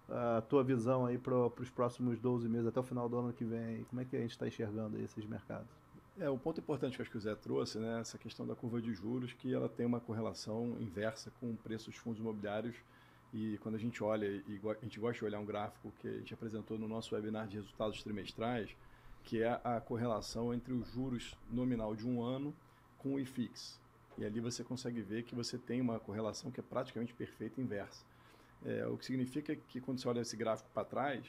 [0.09, 3.45] a tua visão aí para os próximos 12 meses, até o final do ano que
[3.45, 3.83] vem?
[3.83, 5.69] Como é que a gente está enxergando esses mercados?
[6.19, 8.81] É, um ponto importante que acho que o Zé trouxe, né, essa questão da curva
[8.81, 12.75] de juros, que ela tem uma correlação inversa com o preço dos fundos imobiliários.
[13.33, 16.17] E quando a gente olha, e a gente gosta de olhar um gráfico que a
[16.17, 18.75] gente apresentou no nosso webinar de resultados trimestrais,
[19.23, 22.53] que é a correlação entre o juros nominal de um ano
[22.97, 23.79] com o IFIX.
[24.17, 28.03] E ali você consegue ver que você tem uma correlação que é praticamente perfeita inversa.
[28.65, 31.23] É, o que significa que quando você olha esse gráfico para trás,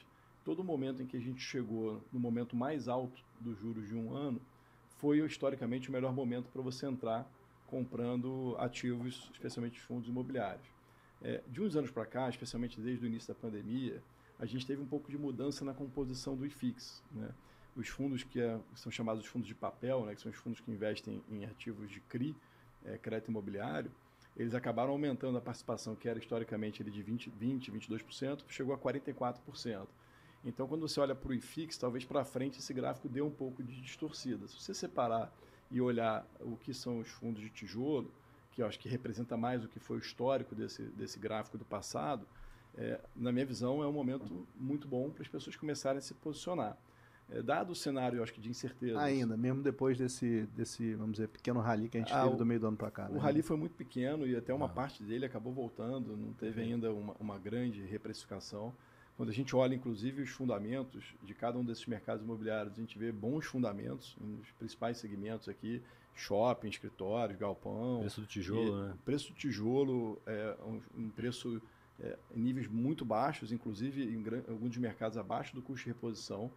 [0.45, 4.15] todo momento em que a gente chegou no momento mais alto dos juros de um
[4.15, 4.41] ano,
[4.97, 7.31] foi historicamente o melhor momento para você entrar
[7.67, 10.80] comprando ativos, especialmente fundos imobiliários.
[11.23, 14.03] É, de uns anos para cá, especialmente desde o início da pandemia,
[14.39, 17.03] a gente teve um pouco de mudança na composição do IFIX.
[17.13, 17.29] Né?
[17.77, 20.71] Os fundos que é, são chamados fundos de papel, né, que são os fundos que
[20.71, 22.35] investem em ativos de CRI,
[22.85, 23.91] é, crédito imobiliário,
[24.37, 28.79] eles acabaram aumentando a participação, que era historicamente ele de 20, 20 22%, chegou a
[28.79, 29.87] 44%.
[30.43, 33.63] Então, quando você olha para o IFIX, talvez para frente esse gráfico dê um pouco
[33.63, 34.49] de distorcida.
[34.49, 35.31] Se você separar
[35.71, 38.11] e olhar o que são os fundos de tijolo,
[38.53, 41.65] que eu acho que representa mais o que foi o histórico desse, desse gráfico do
[41.65, 42.27] passado,
[42.77, 46.15] é, na minha visão, é um momento muito bom para as pessoas começarem a se
[46.15, 46.77] posicionar.
[47.31, 49.01] É, dado o cenário, acho que de incerteza.
[49.01, 52.39] Ainda, mesmo depois desse, desse, vamos dizer, pequeno rally que a gente ah, teve o,
[52.39, 53.09] do meio do ano para cá.
[53.09, 53.21] O né?
[53.21, 54.69] rally foi muito pequeno e até uma ah.
[54.69, 58.75] parte dele acabou voltando, não teve ainda uma, uma grande reprecificação.
[59.17, 62.99] Quando a gente olha, inclusive, os fundamentos de cada um desses mercados imobiliários, a gente
[62.99, 65.83] vê bons fundamentos nos principais segmentos aqui,
[66.15, 68.01] shopping, escritórios, galpão.
[68.01, 68.95] Preço do tijolo, né?
[69.05, 71.61] Preço do tijolo é um, um preço
[72.01, 76.51] é, em níveis muito baixos, inclusive em, em alguns mercados abaixo do custo de reposição.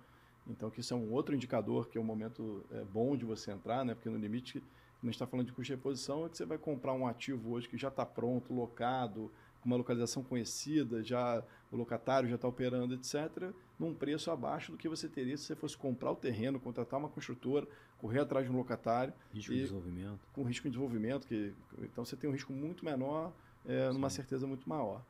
[0.47, 3.51] Então, que isso é um outro indicador que é um momento é, bom de você
[3.51, 3.93] entrar, né?
[3.93, 4.61] Porque no limite,
[5.05, 7.67] gente está falando de custo de reposição, é que você vai comprar um ativo hoje
[7.67, 12.93] que já está pronto, locado, com uma localização conhecida, já o locatário já está operando,
[12.93, 16.99] etc., num preço abaixo do que você teria se você fosse comprar o terreno, contratar
[16.99, 17.67] uma construtora,
[17.97, 19.13] correr atrás de um locatário.
[19.33, 20.19] Risco de desenvolvimento.
[20.33, 23.33] Com risco de desenvolvimento, que, então você tem um risco muito menor,
[23.65, 25.03] é, numa certeza muito maior.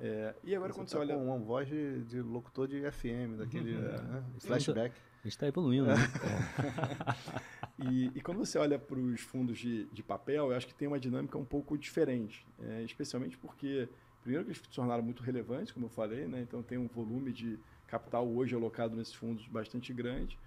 [0.00, 1.14] É, e agora você quando tá você olha.
[1.16, 3.78] Com uma voz de, de, locutor de FM, daquele é.
[3.78, 4.94] né, flashback.
[4.94, 5.96] A gente está evoluindo, né?
[7.90, 10.86] e, e, quando você olha para os fundos de, de, papel, eu acho que tem
[10.86, 12.46] uma dinâmica um pouco diferente.
[12.62, 13.88] É, especialmente porque,
[14.22, 16.40] primeiro, que eles se tornaram muito relevantes, como eu falei, né?
[16.40, 20.38] então tem um volume de capital hoje alocado nesses fundos bastante grande.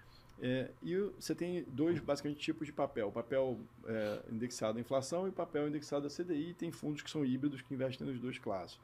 [0.42, 3.10] É, e você tem dois, basicamente, tipos de papel.
[3.10, 6.50] O papel é, indexado à inflação e papel indexado à CDI.
[6.50, 8.80] E tem fundos que são híbridos que investem nos dois classes.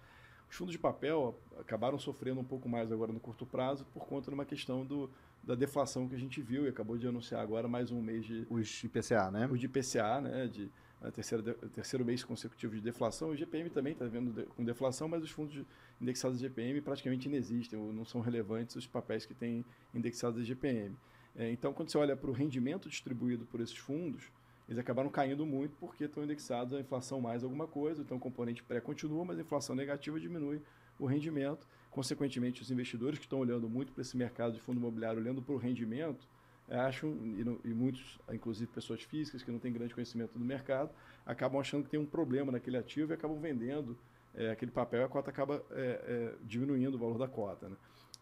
[0.49, 4.29] Os fundos de papel acabaram sofrendo um pouco mais agora no curto prazo por conta
[4.29, 5.09] de uma questão do,
[5.43, 8.45] da deflação que a gente viu e acabou de anunciar agora mais um mês de...
[8.49, 9.49] Os IPCA, né?
[9.51, 10.47] Os de IPCA, né?
[10.47, 13.29] De, a terceira, terceiro mês consecutivo de deflação.
[13.29, 15.63] O GPM também está vendo de, com deflação, mas os fundos
[16.01, 20.47] indexados de GPM praticamente inexistem, ou não são relevantes os papéis que têm indexados de
[20.47, 20.95] GPM.
[21.35, 24.31] É, então, quando você olha para o rendimento distribuído por esses fundos,
[24.67, 28.63] eles acabaram caindo muito porque estão indexados à inflação mais alguma coisa, então o componente
[28.63, 30.61] pré continua, mas a inflação negativa diminui
[30.99, 31.65] o rendimento.
[31.89, 35.53] Consequentemente, os investidores que estão olhando muito para esse mercado de fundo imobiliário, olhando para
[35.55, 36.27] o rendimento,
[36.69, 40.89] acham, e, e, muitos, inclusive pessoas físicas que não têm grande conhecimento do mercado,
[41.25, 43.97] acabam achando que tem um problema naquele ativo e acabam vendendo
[44.35, 47.69] é, aquele papel e a cota acaba é, é, diminuindo o valor da cota.
[47.69, 47.75] Né?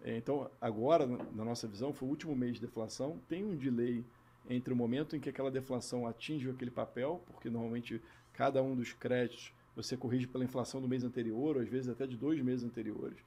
[0.03, 4.03] É, então, agora, na nossa visão, foi o último mês de deflação, tem um delay
[4.49, 8.01] entre o momento em que aquela deflação atinge aquele papel, porque normalmente
[8.33, 12.05] cada um dos créditos você corrige pela inflação do mês anterior, ou às vezes até
[12.05, 13.17] de dois meses anteriores.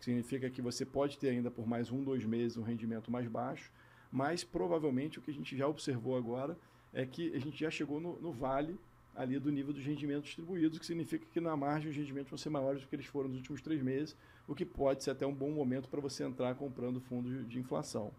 [0.00, 3.70] Significa que você pode ter ainda por mais um, dois meses um rendimento mais baixo,
[4.14, 6.56] mas provavelmente o que a gente já observou agora
[6.92, 8.78] é que a gente já chegou no, no vale
[9.12, 12.38] ali do nível dos rendimentos distribuídos, o que significa que na margem os rendimentos vão
[12.38, 15.26] ser maiores do que eles foram nos últimos três meses, o que pode ser até
[15.26, 18.12] um bom momento para você entrar comprando fundos de inflação.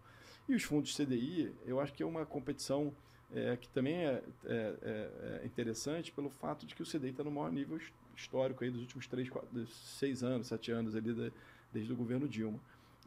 [0.46, 2.92] E os fundos CDI, eu acho que é uma competição
[3.34, 7.24] é, que também é, é, é, é, interessante pelo fato de que o CDI está
[7.24, 7.80] no maior nível
[8.14, 11.32] histórico aí dos últimos três, quatro, seis anos, sete anos ali de,
[11.72, 12.60] desde o governo Dilma.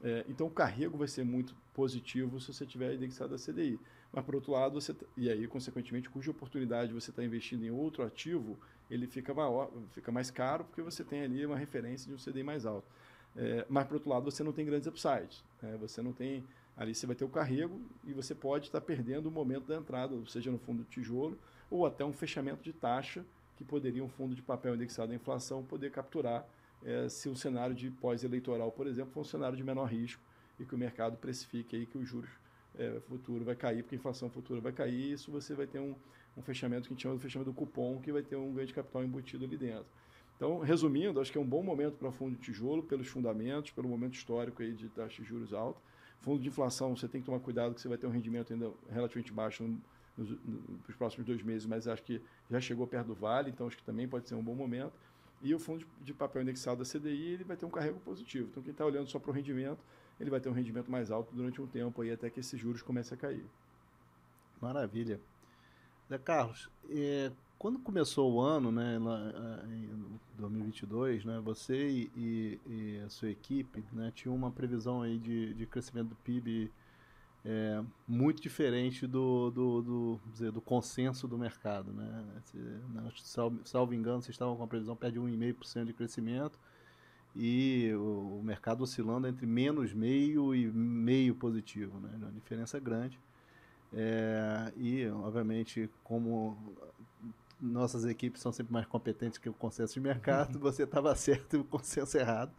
[0.04, 3.80] É, então o carrego vai ser muito positivo se você tiver indexado a CDI.
[4.12, 8.04] Mas por outro lado, você e aí consequentemente cuja oportunidade você está investindo em outro
[8.04, 8.58] ativo,
[8.90, 12.44] ele fica maior, fica mais caro porque você tem ali uma referência de um CDI
[12.44, 12.88] mais alto.
[13.36, 15.44] É, mas por outro lado, você não tem grandes upsides.
[15.62, 15.78] Né?
[15.78, 16.44] Você não tem
[16.80, 20.16] Ali você vai ter o carrego e você pode estar perdendo o momento da entrada,
[20.28, 21.38] seja no fundo de tijolo
[21.70, 23.26] ou até um fechamento de taxa
[23.58, 26.48] que poderia um fundo de papel indexado à inflação poder capturar
[26.84, 30.22] é, se o cenário de pós-eleitoral, por exemplo, for um cenário de menor risco
[30.60, 32.30] e que o mercado precifique aí que os juros
[32.78, 35.96] é, futuro vai cair, porque a inflação futura vai cair, isso você vai ter um,
[36.38, 38.68] um fechamento que a gente chama de fechamento do cupom, que vai ter um ganho
[38.68, 39.86] de capital embutido ali dentro.
[40.36, 43.90] Então, resumindo, acho que é um bom momento para fundo de tijolo, pelos fundamentos, pelo
[43.90, 45.80] momento histórico aí de taxa de juros alta,
[46.22, 48.72] Fundo de inflação, você tem que tomar cuidado que você vai ter um rendimento ainda
[48.90, 49.64] relativamente baixo
[50.18, 53.84] nos próximos dois meses, mas acho que já chegou perto do vale, então acho que
[53.84, 54.92] também pode ser um bom momento.
[55.42, 58.50] E o fundo de papel indexado da CDI ele vai ter um carrego positivo.
[58.52, 59.80] Então, quem está olhando só para o rendimento,
[60.20, 62.82] ele vai ter um rendimento mais alto durante um tempo aí, até que esses juros
[62.82, 63.46] comecem a cair.
[64.62, 65.20] Maravilha.
[66.10, 73.02] Zé Carlos, é, quando começou o ano, né, lá, em 2022, né, você e, e,
[73.06, 76.72] a sua equipe, né, tinham uma previsão aí de, de crescimento do PIB
[77.46, 82.26] é, muito diferente do, do, do, dizer, do consenso do mercado, né?
[82.46, 82.58] Se,
[83.24, 86.60] salvo, salvo engano, vocês estavam com a previsão perto de 1,5% de crescimento
[87.36, 92.10] e o, o mercado oscilando entre menos meio e meio positivo, né?
[92.16, 93.20] Uma diferença grande.
[93.94, 96.76] É, e, obviamente, como
[97.60, 101.60] nossas equipes são sempre mais competentes que o consenso de mercado, você estava certo e
[101.60, 102.52] o consenso errado.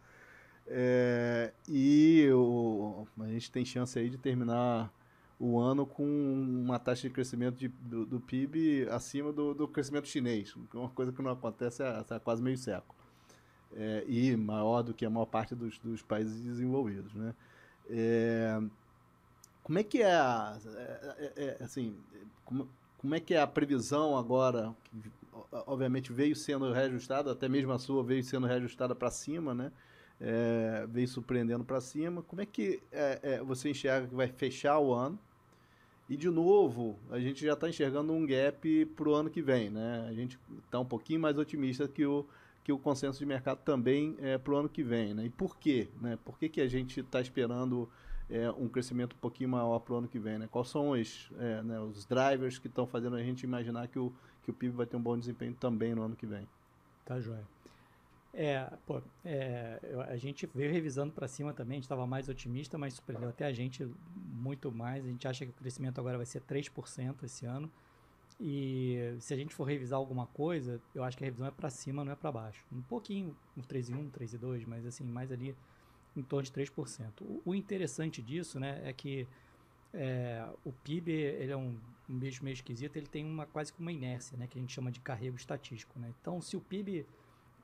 [0.73, 4.89] É, e o, a gente tem chance aí de terminar
[5.37, 10.07] o ano com uma taxa de crescimento de, do, do, PIB acima do, do, crescimento
[10.07, 12.95] chinês, é uma coisa que não acontece há, há quase meio século.
[13.73, 17.13] É, e maior do que a maior parte dos, dos países desenvolvidos.
[17.13, 17.33] Né?
[17.89, 18.61] É,
[19.63, 21.97] como é que é, a, é, é, é assim,
[22.45, 24.73] como, como é que é a previsão agora?
[24.83, 25.11] Que,
[25.65, 29.71] obviamente veio sendo reajustada, até mesmo a sua veio sendo reajustada para cima, né?
[30.21, 32.21] É, veio surpreendendo para cima.
[32.21, 35.17] Como é que é, é, você enxerga que vai fechar o ano?
[36.07, 39.69] E, de novo, a gente já está enxergando um gap para o ano que vem.
[39.69, 40.05] Né?
[40.07, 42.25] A gente está um pouquinho mais otimista que o,
[42.63, 45.13] que o consenso de mercado também é para o ano que vem.
[45.13, 45.25] Né?
[45.25, 45.87] E por quê?
[45.99, 46.19] Né?
[46.23, 47.89] Por que, que a gente está esperando
[48.31, 50.39] é, um crescimento um pouquinho maior para o ano que vem.
[50.39, 50.47] Né?
[50.49, 54.11] Quais são os, é, né, os drivers que estão fazendo a gente imaginar que o,
[54.43, 56.47] que o PIB vai ter um bom desempenho também no ano que vem?
[57.05, 57.43] Tá, joia.
[58.33, 62.77] É, pô, é, a gente veio revisando para cima também, a gente estava mais otimista,
[62.77, 65.05] mas surpreendeu até a gente muito mais.
[65.05, 67.69] A gente acha que o crescimento agora vai ser 3% esse ano.
[68.39, 71.69] E se a gente for revisar alguma coisa, eu acho que a revisão é para
[71.69, 72.65] cima, não é para baixo.
[72.71, 75.55] Um pouquinho, um 3,1, 3,2, mas assim, mais ali
[76.15, 77.21] em torno de 3%.
[77.21, 79.27] O, o interessante disso né, é que
[79.93, 81.77] é, o PIB ele é um,
[82.09, 84.73] um bicho meio esquisito, ele tem uma, quase que uma inércia, né, que a gente
[84.73, 85.99] chama de carrego estatístico.
[85.99, 86.11] Né?
[86.19, 87.05] Então, se o PIB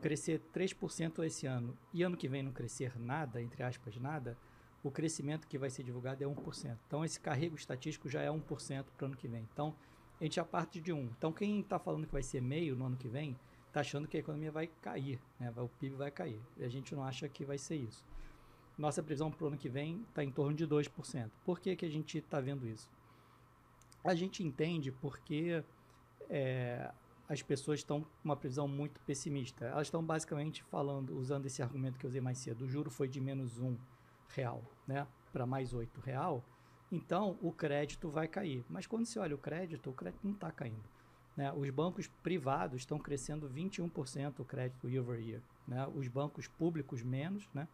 [0.01, 4.37] crescer 3% esse ano e ano que vem não crescer nada, entre aspas, nada,
[4.83, 6.77] o crescimento que vai ser divulgado é 1%.
[6.87, 9.47] Então, esse carrego estatístico já é 1% para o ano que vem.
[9.51, 9.75] Então,
[10.19, 11.03] a gente já parte de 1.
[11.17, 14.17] Então, quem está falando que vai ser meio no ano que vem, está achando que
[14.17, 15.51] a economia vai cair, né?
[15.57, 16.39] o PIB vai cair.
[16.57, 18.03] E a gente não acha que vai ser isso.
[18.77, 21.29] Nossa previsão para o ano que vem está em torno de 2%.
[21.43, 22.89] Por que, que a gente está vendo isso?
[24.03, 25.63] A gente entende porque
[26.29, 26.91] é,
[27.29, 29.65] as pessoas estão com uma previsão muito pessimista.
[29.65, 33.07] Elas estão basicamente falando, usando esse argumento que eu usei mais cedo, o juro foi
[33.07, 33.75] de menos um
[34.29, 36.43] real né, para mais oito real,
[36.91, 38.63] então o crédito vai cair.
[38.69, 40.83] Mas quando se olha o crédito, o crédito não está caindo.
[41.35, 41.51] Né?
[41.53, 45.41] Os bancos privados estão crescendo 21% o crédito year over year.
[45.67, 45.85] Né?
[45.93, 47.67] Os bancos públicos menos, né?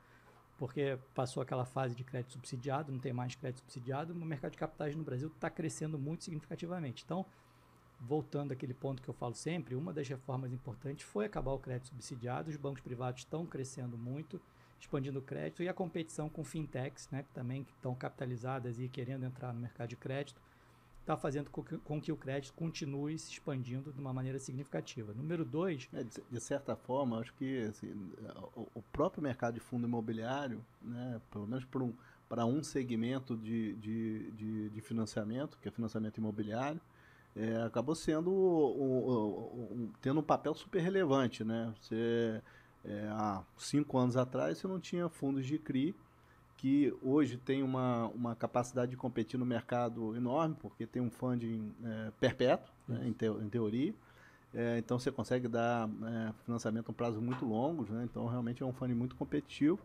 [0.58, 4.58] porque passou aquela fase de crédito subsidiado, não tem mais crédito subsidiado, o mercado de
[4.58, 7.04] capitais no Brasil está crescendo muito significativamente.
[7.06, 7.26] Então,
[7.99, 11.88] voltando àquele ponto que eu falo sempre, uma das reformas importantes foi acabar o crédito
[11.88, 14.41] subsidiado, os bancos privados estão crescendo muito,
[14.79, 19.25] expandindo o crédito, e a competição com fintechs, né, que também estão capitalizadas e querendo
[19.25, 20.41] entrar no mercado de crédito,
[21.03, 25.13] está fazendo com que, com que, o crédito continue se expandindo de uma maneira significativa.
[25.13, 25.88] Número dois...
[25.93, 27.93] É, de, de, certa forma, acho que assim,
[28.56, 33.73] o, o, próprio mercado de fundo imobiliário, né, pelo menos para um, um segmento de,
[33.75, 36.79] de, de, de, financiamento, que é financiamento imobiliário,
[37.36, 41.43] é, acabou sendo tendo um papel super relevante.
[41.43, 41.74] Né?
[41.80, 42.41] Você,
[42.86, 45.96] é, há cinco anos atrás você não tinha fundos de CRI,
[46.58, 51.74] que hoje tem uma, uma capacidade de competir no mercado enorme, porque tem um funding
[51.84, 53.93] é, perpétuo, né, em, te, em, teoria.
[54.54, 58.62] É, então você consegue dar é, financiamento a um prazo muito longo, né, então realmente
[58.62, 59.80] é um funding muito competitivo.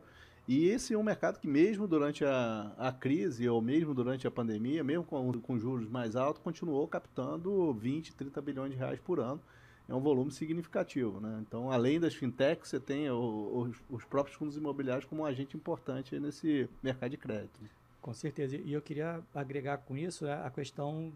[0.48, 4.30] E esse é um mercado que mesmo durante a, a crise, ou mesmo durante a
[4.30, 9.20] pandemia, mesmo com, com juros mais altos, continuou captando 20, 30 bilhões de reais por
[9.20, 9.40] ano
[9.88, 11.18] é um volume significativo.
[11.18, 11.42] Né?
[11.46, 16.18] Então, além das fintechs, você tem o, os próprios fundos imobiliários como um agente importante
[16.20, 17.60] nesse mercado de crédito.
[18.02, 18.56] Com certeza.
[18.56, 21.12] E eu queria agregar com isso né, a questão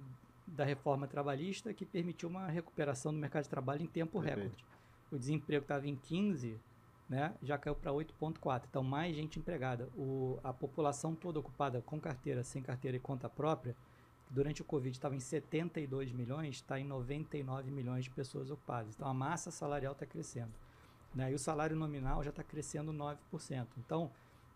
[0.47, 4.41] da reforma trabalhista que permitiu uma recuperação do mercado de trabalho em tempo Perfeito.
[4.41, 4.65] recorde.
[5.11, 6.57] O desemprego estava em 15,
[7.09, 8.63] né, já caiu para 8,4.
[8.69, 9.89] Então, mais gente empregada.
[9.97, 13.77] O, a população toda ocupada com carteira, sem carteira e conta própria
[14.33, 18.95] durante o Covid estava em 72 milhões, está em 99 milhões de pessoas ocupadas.
[18.95, 20.53] Então a massa salarial está crescendo.
[21.15, 21.31] Né?
[21.31, 23.67] E o salário nominal já está crescendo 9%.
[23.77, 24.11] Então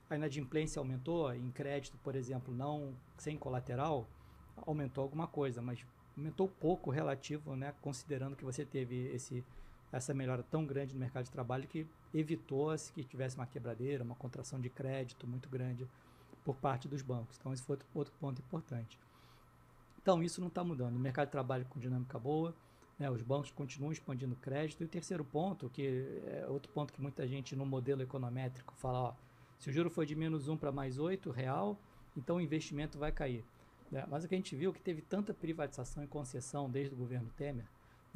[0.09, 4.09] a inadimplência aumentou, em crédito, por exemplo, não sem colateral,
[4.57, 5.85] aumentou alguma coisa, mas
[6.17, 7.75] aumentou pouco relativo, né?
[7.83, 9.45] considerando que você teve esse,
[9.93, 14.15] essa melhora tão grande no mercado de trabalho que evitou que tivesse uma quebradeira, uma
[14.15, 15.87] contração de crédito muito grande
[16.45, 17.37] por parte dos bancos.
[17.39, 18.99] Então esse foi outro, ponto importante.
[20.01, 20.95] Então, isso não está mudando.
[20.95, 22.55] O mercado de trabalho com dinâmica boa,
[22.97, 24.81] né, os bancos continuam expandindo crédito.
[24.83, 29.01] E o terceiro ponto, que é outro ponto que muita gente no modelo econométrico fala,
[29.01, 29.15] ó,
[29.59, 31.77] se o juro for de menos 1 para mais 8 real,
[32.17, 33.45] então o investimento vai cair.
[33.91, 34.05] Né?
[34.09, 36.97] Mas o que a gente viu é que teve tanta privatização e concessão desde o
[36.97, 37.67] governo Temer,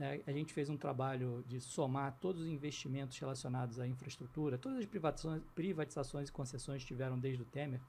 [0.00, 4.78] né, a gente fez um trabalho de somar todos os investimentos relacionados à infraestrutura, todas
[4.78, 7.82] as privatizações, privatizações e concessões que tiveram desde o Temer,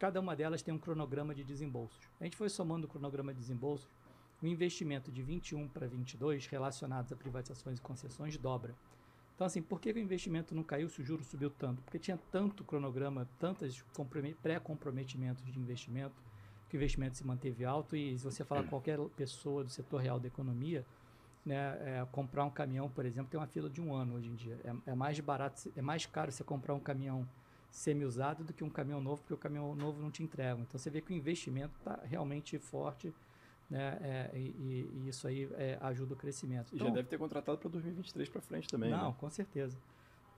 [0.00, 1.96] cada uma delas tem um cronograma de desembolsos.
[2.20, 3.88] A gente foi somando o cronograma de desembolsos,
[4.42, 8.74] o investimento de 21 para 22 relacionados a privatizações e concessões dobra.
[9.36, 11.80] Então, assim, por que o investimento não caiu se o juro subiu tanto?
[11.82, 13.84] Porque tinha tanto cronograma, tantos
[14.42, 16.20] pré-comprometimentos de investimento,
[16.68, 20.00] que o investimento se manteve alto e se você falar com qualquer pessoa do setor
[20.00, 20.84] real da economia,
[21.44, 24.34] né, é, comprar um caminhão, por exemplo, tem uma fila de um ano hoje em
[24.34, 24.58] dia.
[24.64, 27.26] É, é mais barato, é mais caro você comprar um caminhão
[27.70, 30.60] semi-usado do que um caminhão novo, porque o caminhão novo não te entrega.
[30.60, 33.12] Então você vê que o investimento está realmente forte
[33.72, 33.98] né?
[34.02, 36.70] É, e, e, isso aí é, ajuda o crescimento.
[36.72, 38.90] E então, já deve ter contratado para 2023 para frente também.
[38.90, 39.14] Não, né?
[39.18, 39.78] com certeza.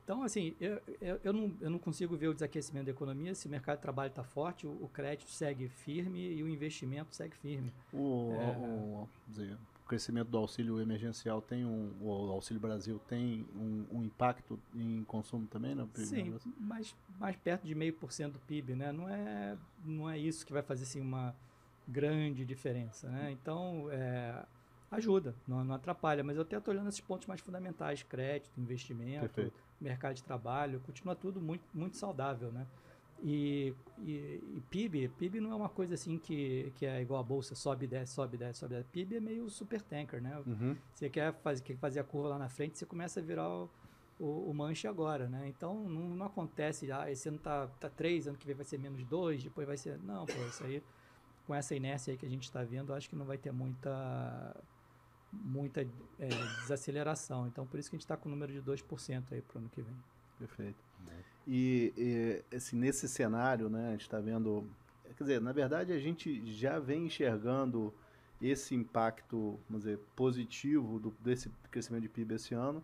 [0.04, 3.48] Então, assim, eu, eu, eu, não, eu não consigo ver o desaquecimento da economia se
[3.48, 7.34] o mercado de trabalho está forte, o, o, crédito segue firme e o investimento segue
[7.36, 7.72] firme.
[7.92, 13.46] O, é, o, dizer, o crescimento do auxílio emergencial tem um, o Auxílio Brasil tem
[13.54, 15.86] um, um impacto em consumo também, né?
[15.94, 18.92] Sim, mais, mais perto de meio por cento do PIB, né?
[18.92, 21.36] Não é, não é isso que vai fazer assim, uma
[21.86, 23.10] grande diferença.
[23.10, 23.30] Né?
[23.32, 24.46] Então, é,
[24.90, 26.24] ajuda, não, não, atrapalha.
[26.24, 29.62] Mas eu até estou olhando esses pontos mais fundamentais: crédito, investimento, Perfeito.
[29.78, 32.50] mercado de trabalho, continua tudo muito, muito saudável.
[32.50, 32.66] Né?
[33.26, 34.12] E, e,
[34.54, 37.86] e, PIB, PIB não é uma coisa assim que, que é igual a bolsa, sobe,
[37.86, 38.88] desce, sobe, desce, sobe, desce.
[38.90, 40.38] PIB é meio super tanker, né?
[40.46, 40.76] Uhum.
[40.92, 43.70] Você quer fazer, quer fazer a curva lá na frente, você começa a virar o,
[44.20, 45.48] o, o manche agora, né?
[45.48, 48.78] Então não, não acontece, ah, esse ano tá, tá 3, ano que vem vai ser
[48.78, 49.98] menos 2, depois vai ser.
[50.00, 50.82] Não, pô, isso aí
[51.46, 54.54] com essa inércia aí que a gente está vendo, acho que não vai ter muita
[55.32, 56.28] muita é,
[56.60, 57.46] desaceleração.
[57.46, 59.60] Então, por isso que a gente está com o número de 2% aí para o
[59.60, 59.96] ano que vem.
[60.38, 61.33] Perfeito.
[61.46, 64.64] E, e assim, nesse cenário, né, a gente está vendo...
[65.16, 67.92] Quer dizer, na verdade, a gente já vem enxergando
[68.42, 72.82] esse impacto, vamos dizer, positivo do, desse crescimento de PIB esse ano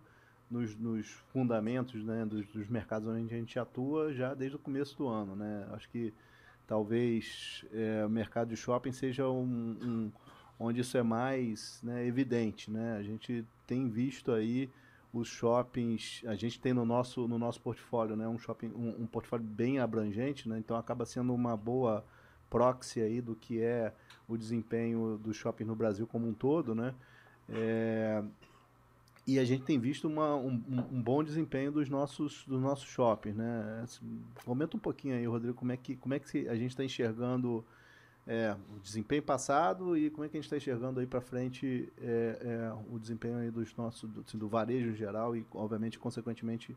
[0.51, 4.97] nos, nos fundamentos né, dos, dos mercados onde a gente atua já desde o começo
[4.97, 5.37] do ano.
[5.37, 5.67] Né?
[5.73, 6.13] Acho que
[6.67, 10.13] talvez é, o mercado de shopping seja um, um
[10.59, 12.99] onde isso é mais né, evidente, né?
[12.99, 14.69] A gente tem visto aí
[15.13, 19.07] os shoppings, a gente tem no nosso no nosso portfólio, né, um shopping um, um
[19.07, 20.59] portfólio bem abrangente, né?
[20.59, 22.05] Então acaba sendo uma boa
[22.49, 23.93] proxy aí do que é
[24.29, 26.95] o desempenho do shopping no Brasil como um todo, né?
[27.49, 28.23] É,
[29.27, 33.37] e a gente tem visto uma, um, um, bom desempenho dos nossos, dos nossos shoppings,
[33.37, 33.85] né?
[34.45, 37.65] Comenta um pouquinho aí, Rodrigo, como é que, como é que a gente está enxergando
[38.27, 41.91] é, o desempenho passado e como é que a gente está enxergando aí para frente
[42.01, 45.99] é, é, o desempenho aí dos nossos, do, assim, do, varejo em geral e, obviamente,
[45.99, 46.77] consequentemente,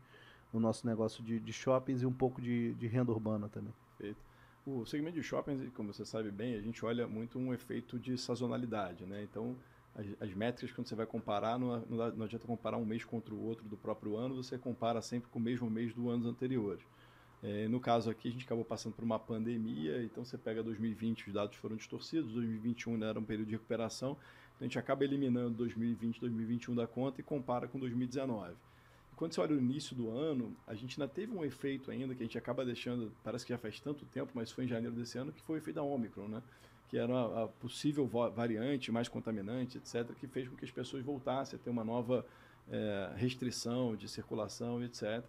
[0.52, 3.72] no nosso negócio de, de shoppings e um pouco de, de renda urbana também.
[3.98, 4.18] Perfeito.
[4.66, 8.16] O segmento de shoppings, como você sabe bem, a gente olha muito um efeito de
[8.16, 9.22] sazonalidade, né?
[9.22, 9.54] Então,
[9.94, 13.44] as, as, métricas, quando você vai comparar, não, não, adianta comparar um mês contra o
[13.44, 16.78] outro do próprio ano, você compara sempre com o mesmo mês do ano anterior.
[17.44, 21.26] É, no caso aqui, a gente acabou passando por uma pandemia, então você pega 2020,
[21.26, 24.12] os dados foram distorcidos, 2021 era um período de recuperação,
[24.56, 28.54] então a gente acaba eliminando 2020, 2021 da conta e compara com 2019.
[29.12, 32.14] E quando você olha o início do ano, a gente ainda teve um efeito ainda
[32.14, 34.96] que a gente acaba deixando, parece que já faz tanto tempo, mas foi em janeiro
[34.96, 36.42] desse ano, que foi o efeito da Omicron, né?
[36.88, 41.58] que era a, possível variante mais contaminante, etc., que fez com que as pessoas voltassem
[41.58, 42.24] a ter uma nova
[42.70, 45.22] é, restrição de circulação, etc.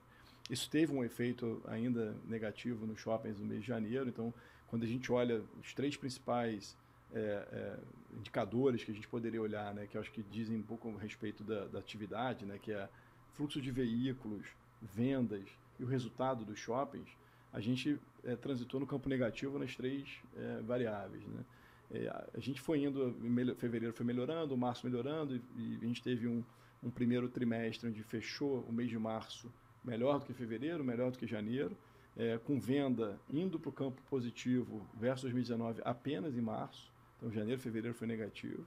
[0.49, 4.07] Isso teve um efeito ainda negativo nos shoppings no mês de janeiro.
[4.07, 4.33] Então,
[4.67, 6.77] quando a gente olha os três principais
[7.13, 7.79] é, é,
[8.17, 11.43] indicadores que a gente poderia olhar, né, que acho que dizem um pouco a respeito
[11.43, 12.87] da, da atividade, né, que é
[13.33, 14.45] fluxo de veículos,
[14.81, 15.43] vendas
[15.79, 17.09] e o resultado dos shoppings,
[17.51, 21.23] a gente é, transitou no campo negativo nas três é, variáveis.
[21.23, 21.45] Né?
[21.91, 23.15] É, a gente foi indo,
[23.57, 26.43] fevereiro foi melhorando, março melhorando, e, e a gente teve um,
[26.83, 29.51] um, primeiro trimestre onde fechou o mês de março
[29.86, 31.77] melhor do que fevereiro, melhor do que janeiro,
[32.17, 36.91] é, com venda indo para o campo positivo versus 2019 apenas em março.
[37.17, 38.65] Então, janeiro, fevereiro foi negativo.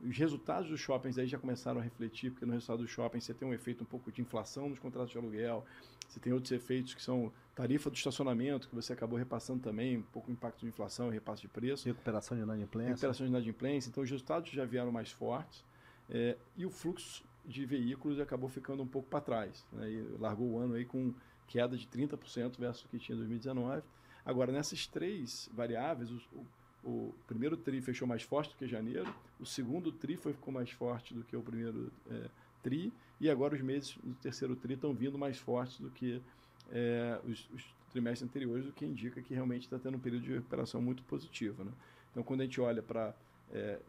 [0.00, 3.34] Os resultados dos shoppings aí já começaram a refletir, porque no resultado dos shoppings você
[3.34, 5.64] tem um efeito um pouco de inflação nos contratos de aluguel,
[6.08, 10.02] você tem outros efeitos que são tarifa do estacionamento, que você acabou repassando também, um
[10.02, 11.86] pouco o impacto de inflação e repasse de preço.
[11.86, 12.88] Recuperação de inadimplência.
[12.88, 13.90] Recuperação de inadimplência.
[13.90, 15.64] Então, os resultados já vieram mais fortes
[16.08, 19.66] é, e o fluxo de veículos acabou ficando um pouco para trás.
[19.72, 21.14] Né, e largou o ano aí com
[21.46, 23.82] queda de 30% versus o que tinha em 2019.
[24.24, 26.46] Agora, nessas três variáveis, o,
[26.84, 30.70] o primeiro TRI fechou mais forte do que janeiro, o segundo TRI foi, ficou mais
[30.70, 32.28] forte do que o primeiro é,
[32.62, 36.22] TRI, e agora os meses do terceiro TRI estão vindo mais fortes do que
[36.70, 40.32] é, os, os, trimestres anteriores, o que indica que realmente está tendo um período de
[40.34, 41.64] recuperação muito positivo.
[41.64, 41.72] Né?
[42.12, 43.12] Então, quando a gente olha para
[43.52, 43.80] é, é,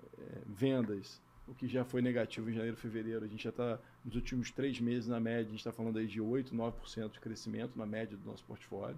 [0.48, 1.22] vendas,
[1.52, 3.26] o que já foi negativo em janeiro e fevereiro.
[3.26, 6.08] A gente já está, nos últimos três meses, na média, a gente está falando aí
[6.08, 8.98] de 8, 9% de crescimento na média do nosso portfólio,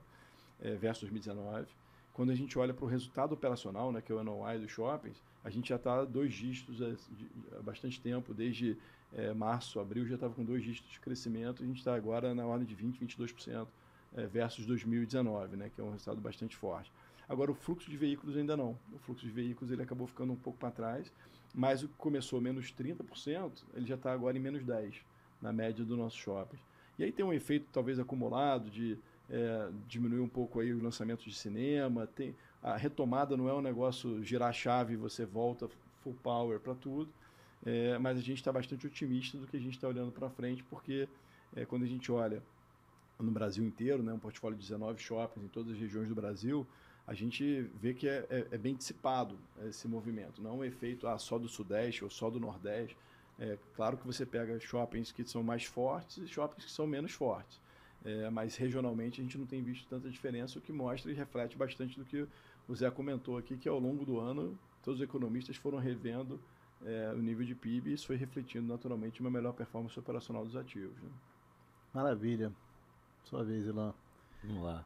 [0.62, 1.68] é, versus 2019.
[2.14, 5.20] Quando a gente olha para o resultado operacional, né, que é o NOI dos shoppings,
[5.44, 8.78] a gente já está dois dígitos há, bastante tempo, desde
[9.14, 12.46] é, março, abril, já estava com dois dígitos de crescimento, a gente está agora na
[12.46, 13.68] ordem de 20%, 22%
[14.16, 16.92] é, versus 2019, né, que é um resultado bastante forte.
[17.28, 18.78] Agora, o fluxo de veículos ainda não.
[18.92, 21.12] O fluxo de veículos ele acabou ficando um pouco para trás,
[21.54, 25.02] mas o que começou menos 30%, ele já está agora em menos 10%,
[25.42, 26.58] na média do nosso shopping.
[26.98, 28.98] E aí tem um efeito talvez acumulado de
[29.30, 33.62] é, diminuir um pouco aí os lançamentos de cinema, tem, a retomada não é um
[33.62, 35.70] negócio girar a chave e você volta
[36.02, 37.10] full power para tudo,
[37.66, 40.64] é, mas a gente está bastante otimista do que a gente está olhando para frente,
[40.64, 41.08] porque
[41.56, 42.42] é, quando a gente olha
[43.20, 46.68] no Brasil inteiro, né, um portfólio de 19 shoppings em todas as regiões do Brasil,
[47.06, 49.38] a gente vê que é, é, é bem dissipado
[49.68, 52.98] esse movimento, não é um efeito ah, só do Sudeste ou só do Nordeste.
[53.40, 57.12] É claro que você pega shoppings que são mais fortes e shoppings que são menos
[57.12, 57.60] fortes.
[58.06, 61.58] É, mas regionalmente a gente não tem visto tanta diferença, o que mostra e reflete
[61.58, 62.28] bastante do que
[62.68, 66.40] o Zé comentou aqui, que ao longo do ano todos os economistas foram revendo
[66.86, 70.56] é, o nível de PIB e isso foi refletindo naturalmente uma melhor performance operacional dos
[70.56, 71.02] ativos.
[71.02, 71.10] Né?
[71.94, 72.52] Maravilha.
[73.24, 73.94] Sua vez, Ilan.
[74.44, 74.86] Vamos lá.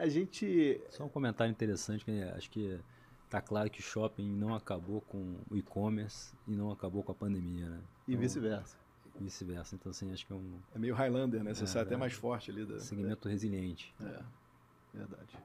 [0.00, 0.80] A gente.
[0.88, 2.80] Só um comentário interessante, que acho que
[3.28, 7.14] tá claro que o shopping não acabou com o e-commerce e não acabou com a
[7.14, 7.80] pandemia, né?
[8.08, 8.78] E então, vice-versa.
[9.20, 9.74] Vice-versa.
[9.74, 10.58] Então, assim, acho que é um.
[10.74, 11.52] É meio Highlander, né?
[11.52, 12.64] Você é, sai até mais forte ali.
[12.64, 12.78] Da...
[12.78, 13.30] Segmento é.
[13.30, 13.94] resiliente.
[14.00, 14.22] É,
[14.94, 15.38] verdade.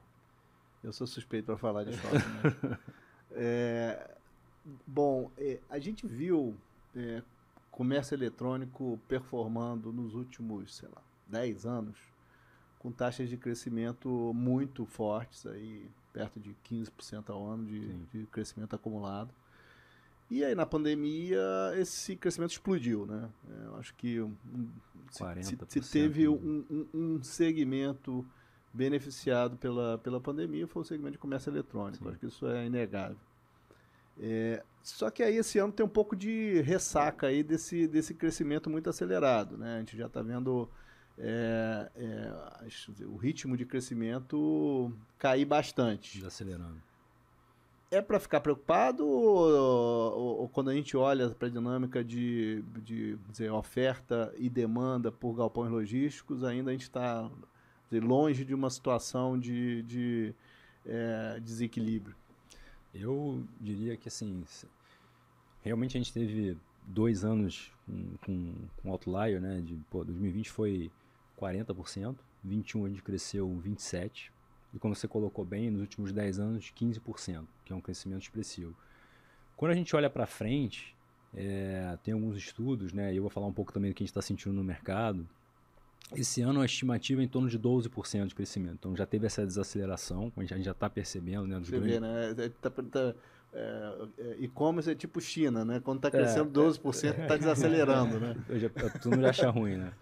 [0.82, 2.78] Eu sou suspeito para falar de shopping, né?
[3.32, 4.16] é,
[4.86, 6.56] bom, é, a gente viu
[6.94, 7.22] é,
[7.70, 12.15] comércio eletrônico performando nos últimos, sei lá, 10 anos
[12.86, 18.76] com taxas de crescimento muito fortes, aí perto de 15% ao ano de, de, crescimento
[18.76, 19.28] acumulado.
[20.30, 21.40] E aí na pandemia
[21.74, 23.28] esse crescimento explodiu, né?
[23.50, 24.36] É, eu acho que um,
[25.10, 28.24] se, se, teve um, um, um, segmento
[28.72, 32.04] beneficiado pela, pela pandemia foi o segmento de comércio eletrônico.
[32.04, 32.10] Sim.
[32.10, 33.18] Acho que isso é inegável.
[34.20, 38.70] É, só que aí esse ano tem um pouco de ressaca aí desse, desse crescimento
[38.70, 39.74] muito acelerado, né?
[39.74, 40.70] A gente já está vendo
[41.18, 46.18] é, é, o ritmo de crescimento cair bastante.
[46.18, 46.80] Desacelerando.
[47.90, 52.62] É para ficar preocupado ou, ou, ou, quando a gente olha para a dinâmica de,
[52.82, 57.30] de dizer, oferta e demanda por galpões logísticos, ainda a gente está
[57.92, 60.34] longe de uma situação de, de
[60.84, 62.14] é, desequilíbrio?
[62.92, 64.42] Eu diria que assim,
[65.62, 66.56] realmente a gente teve
[66.86, 69.60] dois anos com, com, com outlier, né?
[69.60, 70.90] De, pô, 2020 foi
[71.40, 74.30] 40%, 21 a gente cresceu 27%,
[74.74, 78.76] e como você colocou bem, nos últimos 10 anos 15%, que é um crescimento expressivo.
[79.56, 80.94] Quando a gente olha para frente,
[81.34, 84.04] é, tem alguns estudos, né, e eu vou falar um pouco também do que a
[84.04, 85.26] gente está sentindo no mercado,
[86.14, 88.74] esse ano a estimativa é em torno de 12% de crescimento.
[88.74, 91.46] Então já teve essa desaceleração, a gente já está percebendo.
[91.46, 91.90] Né, Você grandes...
[91.90, 92.30] vê, né?
[92.30, 93.14] É, tá, tá,
[93.52, 95.80] é, é, e-commerce é tipo China, né?
[95.80, 98.36] Quando está crescendo é, 12%, está desacelerando, né?
[98.58, 99.92] Já, todo mundo acha ruim, né?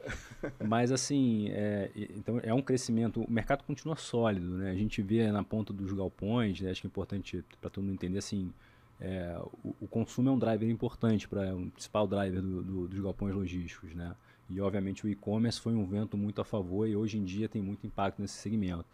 [0.67, 4.71] Mas assim, é, então é um crescimento, o mercado continua sólido, né?
[4.71, 6.71] A gente vê na ponta dos galpões, né?
[6.71, 8.53] acho que é importante para todo mundo entender, assim,
[9.01, 13.01] é, o, o, consumo é um driver importante, para um principal driver do, do, dos
[13.01, 14.15] galpões logísticos, né?
[14.49, 17.63] E obviamente o e-commerce foi um vento muito a favor e hoje em dia tem
[17.63, 18.85] muito impacto nesse segmento.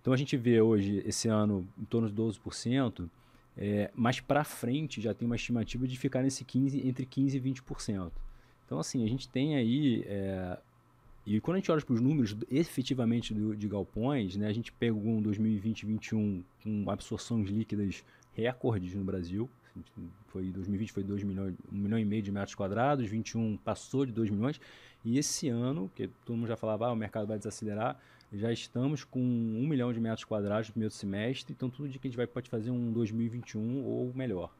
[0.00, 3.08] Então a gente vê hoje, esse ano, em torno de 12%,
[3.56, 7.40] é, mas para frente já tem uma estimativa de ficar nesse 15, entre 15% e
[7.40, 8.12] 20%.
[8.66, 10.04] Então, assim, a gente tem aí.
[10.06, 10.58] É,
[11.26, 14.72] e quando a gente olha para os números efetivamente do, de galpões, né, a gente
[14.72, 19.48] pegou um 2020 e 2021 com absorções líquidas recordes no Brasil.
[20.26, 24.12] Foi 2020 foi 2 milhões, 1 milhão e meio de metros quadrados, 21 passou de
[24.12, 24.60] 2 milhões.
[25.04, 27.98] E esse ano, que todo mundo já falava, ah, o mercado vai desacelerar,
[28.34, 32.08] já estamos com 1 milhão de metros quadrados no primeiro semestre, então tudo de que
[32.08, 34.52] a gente vai, pode fazer um 2021 ou melhor.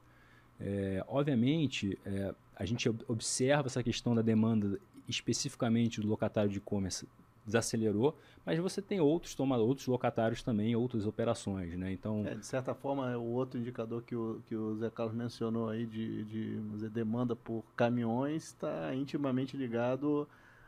[0.61, 7.07] É, obviamente, é, a gente observa essa questão da demanda especificamente do locatário de e-commerce
[7.45, 11.93] desacelerou, mas você tem outros tomadores, outros locatários também, outras operações, né?
[11.93, 15.68] Então, é, de certa forma, o outro indicador que o, que o Zé Carlos mencionou
[15.68, 20.27] aí de, de dizer, demanda por caminhões está intimamente ligado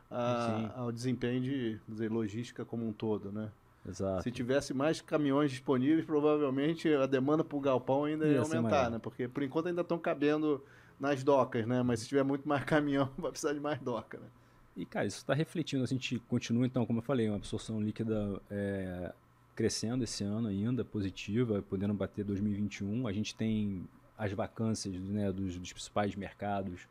[0.09, 3.51] a, ao desempenho de dizer, logística como um todo, né?
[3.87, 4.23] Exato.
[4.23, 8.99] Se tivesse mais caminhões disponíveis, provavelmente a demanda por galpão ainda ia, ia aumentar, né?
[8.99, 10.61] Porque por enquanto ainda estão cabendo
[10.99, 11.81] nas docas, né?
[11.83, 14.27] Mas se tiver muito mais caminhão, vai precisar de mais doca, né?
[14.75, 15.83] E, cara, isso está refletindo.
[15.83, 19.11] A gente continua, então, como eu falei, uma absorção líquida é,
[19.55, 23.07] crescendo esse ano ainda, positiva, podendo bater 2021.
[23.07, 26.87] A gente tem as vacâncias né, dos, dos principais mercados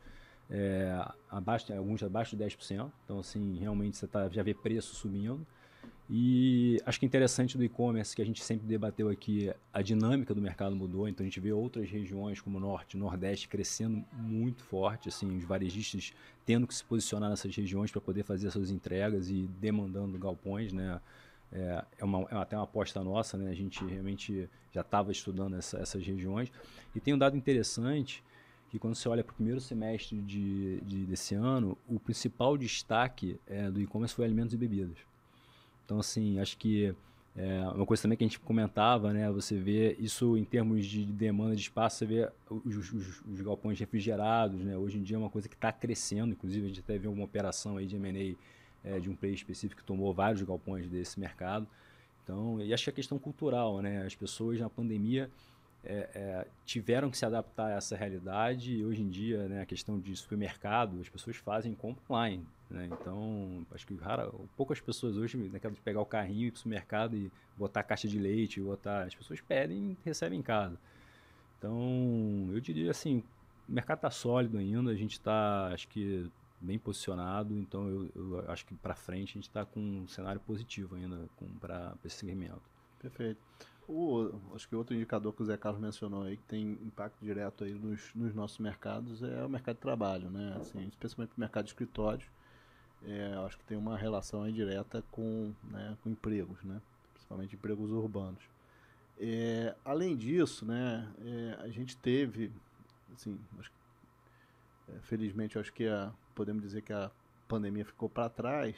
[0.49, 2.91] é, abaixo, alguns abaixo de 10%.
[3.03, 5.45] Então, assim, realmente você tá, já vê preço subindo.
[6.09, 10.41] E acho que interessante do e-commerce que a gente sempre debateu aqui, a dinâmica do
[10.41, 15.37] mercado mudou, então a gente vê outras regiões como Norte, Nordeste crescendo muito forte, assim,
[15.37, 16.13] os varejistas
[16.45, 21.01] tendo que se posicionar nessas regiões para poder fazer suas entregas e demandando galpões, né?
[21.51, 23.49] É, é, uma, é até uma aposta nossa, né?
[23.51, 26.49] A gente realmente já estava estudando essa, essas regiões.
[26.95, 28.23] E tem um dado interessante
[28.69, 33.39] que quando você olha para o primeiro semestre de, de, desse ano, o principal destaque
[33.47, 34.97] é, do e-commerce foi alimentos e bebidas.
[35.85, 36.93] Então, assim, acho que
[37.37, 39.31] é uma coisa também que a gente comentava, né?
[39.31, 43.79] Você vê isso em termos de demanda de espaço, você vê os, os, os galpões
[43.79, 44.75] refrigerados, né?
[44.75, 47.23] Hoje em dia é uma coisa que está crescendo, inclusive a gente até viu uma
[47.23, 48.35] operação aí de M&A
[48.83, 51.67] é, de um player específico que tomou vários galpões desse mercado.
[52.23, 54.03] Então, e acho que é questão cultural, né?
[54.03, 55.29] As pessoas na pandemia
[55.83, 59.65] é, é, tiveram que se adaptar a essa realidade e hoje em dia, né, a
[59.65, 62.45] questão de supermercado, as pessoas fazem compra online.
[62.69, 62.89] Né?
[62.91, 66.59] Então, acho que rara, poucas pessoas hoje, naquela de pegar o carrinho ir para o
[66.59, 70.77] supermercado e botar caixa de leite, botar, as pessoas pedem e recebem em casa.
[71.57, 73.23] Então, eu diria assim,
[73.67, 78.51] o mercado está sólido ainda, a gente está, acho que, bem posicionado, então eu, eu
[78.51, 82.76] acho que para frente a gente está com um cenário positivo ainda para esse segmento.
[83.07, 83.39] Perfeito.
[83.87, 87.63] O, acho que outro indicador que o Zé Carlos mencionou aí, que tem impacto direto
[87.63, 90.57] aí nos, nos nossos mercados, é o mercado de trabalho, né?
[90.59, 92.27] Assim, especialmente o mercado de escritórios,
[93.05, 96.81] é, acho que tem uma relação aí direta com, né, com empregos, né?
[97.13, 98.43] Principalmente empregos urbanos.
[99.17, 102.51] É, além disso, né, é, a gente teve,
[103.15, 103.71] assim, acho,
[104.89, 107.09] é, felizmente, acho que a, podemos dizer que a
[107.47, 108.75] pandemia ficou para trás,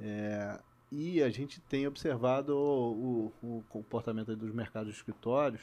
[0.00, 0.60] é,
[0.90, 5.62] e a gente tem observado o, o, comportamento dos mercados de escritórios,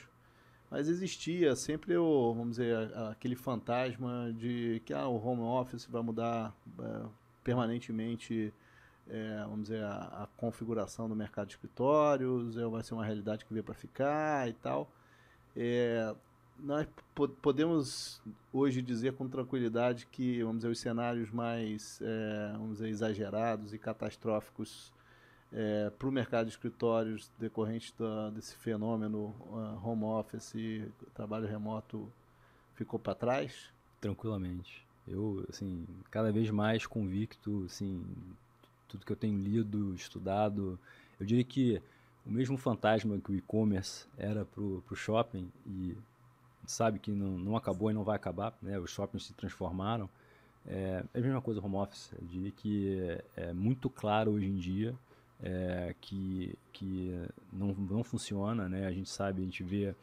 [0.70, 2.76] mas existia sempre o, vamos dizer,
[3.10, 7.06] aquele fantasma de que ah, o home office vai mudar é,
[7.44, 8.54] permanentemente,
[9.08, 13.46] é, vamos dizer, a, a, configuração do mercado de escritórios, é, vai ser uma realidade
[13.46, 14.92] que veio para ficar e tal.
[15.56, 16.14] É,
[16.60, 16.88] nós
[17.42, 18.22] podemos
[18.52, 23.78] hoje dizer com tranquilidade que, vamos dizer, os cenários mais, é, vamos dizer, exagerados e
[23.78, 24.94] catastróficos
[25.54, 30.84] é, para o mercado de escritórios decorrente da, desse fenômeno uh, home office,
[31.14, 32.12] trabalho remoto,
[32.76, 33.72] ficou para trás?
[34.02, 34.86] Tranquilamente.
[35.08, 38.04] Eu, assim, cada vez mais convicto, assim,
[38.88, 40.80] tudo que eu tenho lido, estudado,
[41.20, 41.82] eu diria que
[42.26, 45.96] o mesmo fantasma que o e-commerce era para o shopping e
[46.66, 48.80] sabe que não, não acabou e não vai acabar, né?
[48.80, 50.10] Os shoppings se transformaram.
[50.66, 52.12] É, é a mesma coisa home office.
[52.20, 54.96] Eu diria que é, é muito claro hoje em dia
[55.44, 57.14] é, que, que
[57.52, 58.86] não, não funciona, né?
[58.86, 59.94] A gente sabe, a gente vê...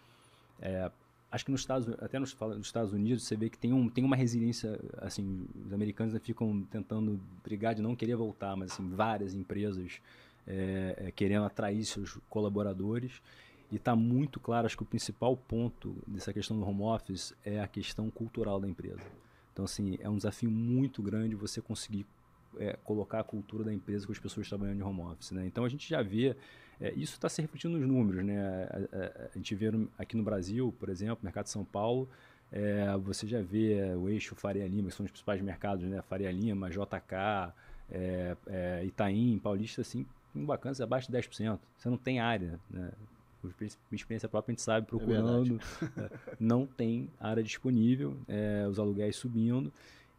[0.60, 0.90] É,
[1.30, 4.04] acho que nos Estados, até nos, nos, Estados Unidos você vê que tem, um, tem
[4.04, 9.34] uma resiliência, assim, os americanos ficam tentando brigar de não querer voltar, mas assim, várias
[9.34, 10.00] empresas
[10.46, 13.22] é, é, querendo atrair seus colaboradores
[13.70, 17.60] e está muito claro, acho que o principal ponto dessa questão do home office é
[17.60, 19.00] a questão cultural da empresa.
[19.52, 22.06] Então, assim, é um desafio muito grande você conseguir
[22.58, 25.32] é, colocar a cultura da empresa com as pessoas trabalhando em home office.
[25.32, 25.46] Né?
[25.46, 26.36] Então a gente já vê,
[26.80, 28.24] é, isso está se refletindo nos números.
[28.24, 28.38] Né?
[28.40, 32.08] A, a, a, gente vê aqui no Brasil, por exemplo, mercado de São Paulo,
[32.52, 36.02] é, você já vê é, o eixo Faria Lima, que são os principais mercados, né?
[36.02, 37.54] Faria Lima, JK,
[37.90, 40.04] é, é, Itaim, Paulista, assim,
[40.36, 41.58] em vacantes abaixo de 10%.
[41.78, 42.92] Você não tem área, né?
[43.40, 43.52] Por
[43.90, 45.58] experiência própria, a gente sabe, procurando,
[46.38, 48.16] não tem área disponível,
[48.70, 49.72] os aluguéis subindo.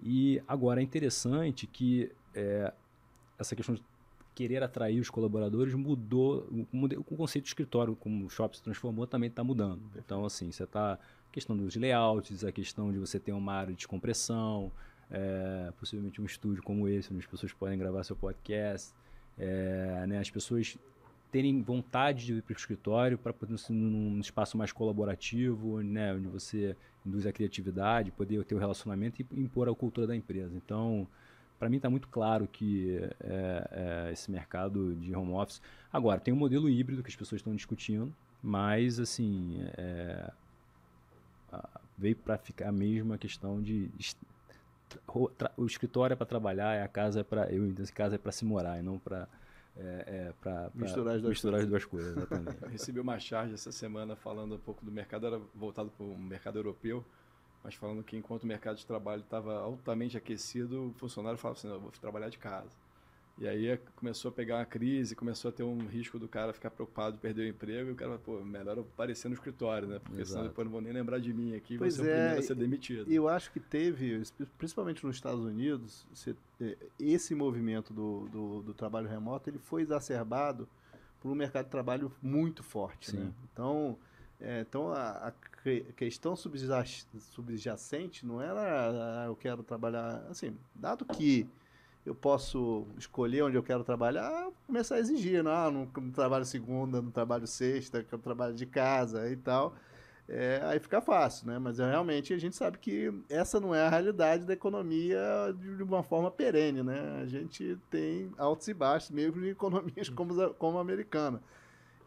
[0.03, 2.73] E agora é interessante que é,
[3.39, 3.83] essa questão de
[4.35, 9.29] querer atrair os colaboradores mudou, o, conceito de escritório, como o shopping se transformou, também
[9.29, 9.81] está mudando.
[9.95, 10.93] Então, assim, você está.
[10.93, 14.71] A questão dos layouts, a questão de você ter uma área de descompressão,
[15.09, 18.93] é, possivelmente um estúdio como esse, onde as pessoas podem gravar seu podcast,
[19.37, 20.77] é, né, as pessoas
[21.33, 26.27] terem vontade de ir para o escritório para poder num espaço mais colaborativo, né, onde
[26.27, 30.55] você induz a criatividade, poder ter o relacionamento e impor a cultura da empresa.
[30.55, 31.07] Então,
[31.57, 35.59] para mim está muito claro que é, é, esse mercado de home office.
[35.91, 38.13] Agora, tem um modelo híbrido que as pessoas estão discutindo,
[38.43, 40.31] mas assim é,
[41.97, 43.89] veio para ficar a questão de
[45.57, 48.31] o escritório é para trabalhar, a casa é para eu entendo que casa é para
[48.31, 49.27] se morar e não para
[49.75, 52.15] é, é, para misturar, as duas, misturar as duas coisas.
[52.15, 52.65] Exatamente.
[52.67, 56.59] recebi uma charge essa semana falando um pouco do mercado, era voltado para o mercado
[56.59, 57.03] europeu
[57.63, 61.69] mas falando que enquanto o mercado de trabalho estava altamente aquecido, o funcionário falava assim,
[61.69, 62.75] eu vou trabalhar de casa.
[63.39, 66.69] E aí começou a pegar uma crise, começou a ter um risco do cara ficar
[66.69, 69.99] preocupado de perder o emprego, e o cara, pô, melhor eu aparecer no escritório, né?
[69.99, 70.31] Porque Exato.
[70.31, 72.39] senão depois não vão nem lembrar de mim aqui, pois vou ser é, o primeiro
[72.39, 73.11] a ser demitido.
[73.11, 74.21] Eu acho que teve,
[74.57, 76.05] principalmente nos Estados Unidos,
[76.61, 80.69] é, esse movimento do, do, do trabalho remoto, ele foi exacerbado
[81.19, 83.31] por um mercado de trabalho muito forte, né?
[83.51, 83.97] Então,
[84.39, 85.33] é, então a, a,
[85.95, 91.47] questão subjacente não era ah, eu quero trabalhar, assim, dado que
[92.05, 97.01] eu posso escolher onde eu quero trabalhar, começar a exigir, não, não, não trabalho segunda,
[97.01, 99.75] não trabalho sexta, que eu trabalho de casa e tal.
[100.27, 101.59] É, aí fica fácil, né?
[101.59, 105.19] Mas é, realmente a gente sabe que essa não é a realidade da economia
[105.57, 107.21] de uma forma perene, né?
[107.21, 111.41] A gente tem altos e baixos, mesmo em economias como, como a americana.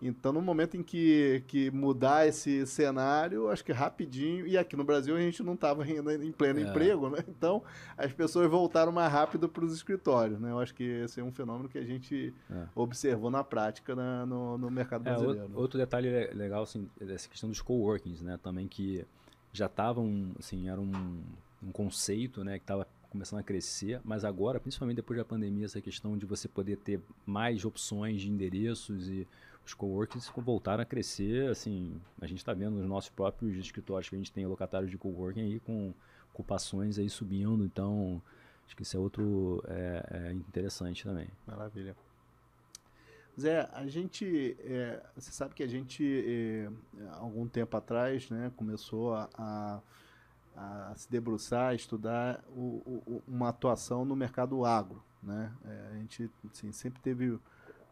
[0.01, 4.47] Então, no momento em que, que mudar esse cenário, acho que rapidinho.
[4.47, 6.63] E aqui no Brasil a gente não estava ainda em pleno é.
[6.63, 7.19] emprego, né?
[7.29, 7.63] Então,
[7.97, 10.51] as pessoas voltaram mais rápido para os escritórios, né?
[10.51, 12.67] Eu acho que esse é um fenômeno que a gente é.
[12.75, 15.51] observou na prática na, no, no mercado é, brasileiro.
[15.53, 18.39] É, outro detalhe legal, assim, dessa questão dos coworkings, né?
[18.43, 19.05] Também que
[19.53, 21.23] já estavam, assim, era um,
[21.63, 22.59] um conceito, né?
[22.59, 26.47] Que estava começando a crescer, mas agora, principalmente depois da pandemia, essa questão de você
[26.49, 29.27] poder ter mais opções de endereços e
[29.67, 34.15] os coworkings voltaram a crescer, assim, a gente está vendo nos nossos próprios escritórios que
[34.15, 35.93] a gente tem locatários de coworking aí com
[36.33, 38.23] ocupações aí subindo, então
[38.65, 41.29] acho que isso é outro é, é interessante também.
[41.45, 41.97] Maravilha.
[43.39, 46.71] Zé, a gente, é, você sabe que a gente, é,
[47.15, 49.81] algum tempo atrás, né, começou a, a,
[50.57, 55.53] a se debruçar, a estudar o, o, uma atuação no mercado agro, né?
[55.65, 57.39] É, a gente assim, sempre teve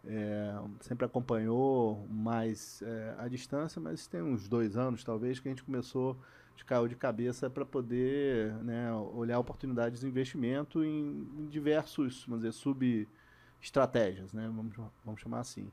[0.06, 5.50] é, sempre acompanhou mais é, à distância, mas tem uns dois anos, talvez, que a
[5.50, 6.16] gente começou,
[6.56, 12.44] de caiu de cabeça para poder né, olhar oportunidades de investimento em, em diversos, vamos
[12.44, 14.74] dizer, sub-estratégias, né, vamos,
[15.04, 15.70] vamos chamar assim.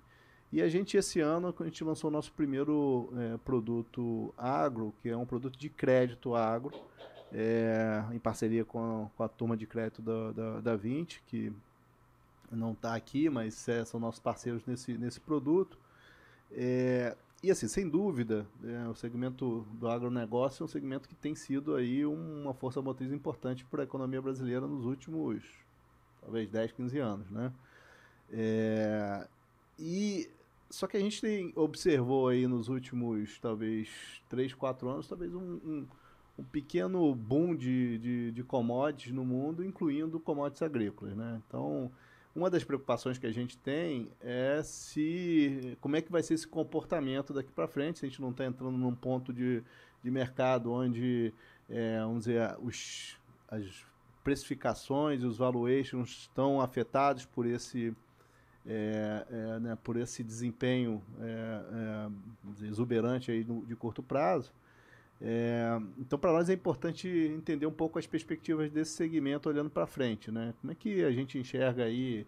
[0.52, 5.10] E a gente, esse ano, a gente lançou o nosso primeiro é, produto agro, que
[5.10, 6.74] é um produto de crédito agro,
[7.32, 11.54] é, em parceria com a, com a turma de crédito da, da, da 20, que
[12.52, 15.78] não está aqui, mas é, são nossos parceiros nesse, nesse produto.
[16.52, 21.34] É, e assim, sem dúvida, é, o segmento do agronegócio é um segmento que tem
[21.34, 25.44] sido aí uma força motriz importante para a economia brasileira nos últimos,
[26.22, 27.52] talvez, 10, 15 anos, né?
[28.32, 29.28] É,
[29.80, 30.30] e
[30.70, 33.90] só que a gente tem, observou aí nos últimos, talvez,
[34.30, 35.88] 3, 4 anos, talvez um, um,
[36.38, 41.42] um pequeno boom de, de, de commodities no mundo, incluindo commodities agrícolas, né?
[41.48, 41.92] Então,
[42.36, 46.48] uma das preocupações que a gente tem é se como é que vai ser esse
[46.48, 49.62] comportamento daqui para frente, se a gente não está entrando num ponto de,
[50.02, 51.34] de mercado onde,
[51.70, 53.18] é, vamos dizer, os,
[53.50, 53.86] as
[54.24, 57.94] precificações os valuations estão afetados por esse,
[58.66, 62.08] é, é, né, por esse desempenho é,
[62.64, 64.54] é, exuberante aí no, de curto prazo.
[65.24, 69.86] É, então, para nós é importante entender um pouco as perspectivas desse segmento olhando para
[69.86, 70.32] frente.
[70.32, 70.54] Né?
[70.60, 72.26] Como é que a gente enxerga aí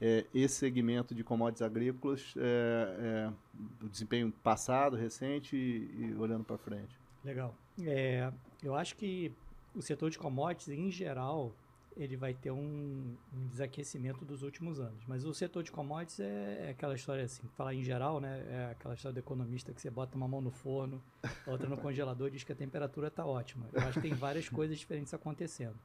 [0.00, 6.42] é, esse segmento de commodities agrícolas, é, é o desempenho passado, recente e, e olhando
[6.42, 6.98] para frente?
[7.24, 7.54] Legal.
[7.80, 8.32] É,
[8.62, 9.32] eu acho que
[9.74, 11.54] o setor de commodities, em geral,
[11.96, 15.04] ele vai ter um, um, desaquecimento dos últimos anos.
[15.06, 18.44] Mas o setor de commodities é, é, aquela história assim, falar em geral, né?
[18.48, 21.02] É aquela história do economista que você bota uma mão no forno,
[21.46, 23.66] outra no congelador e diz que a temperatura está ótima.
[23.72, 25.76] Eu acho que tem várias coisas diferentes acontecendo.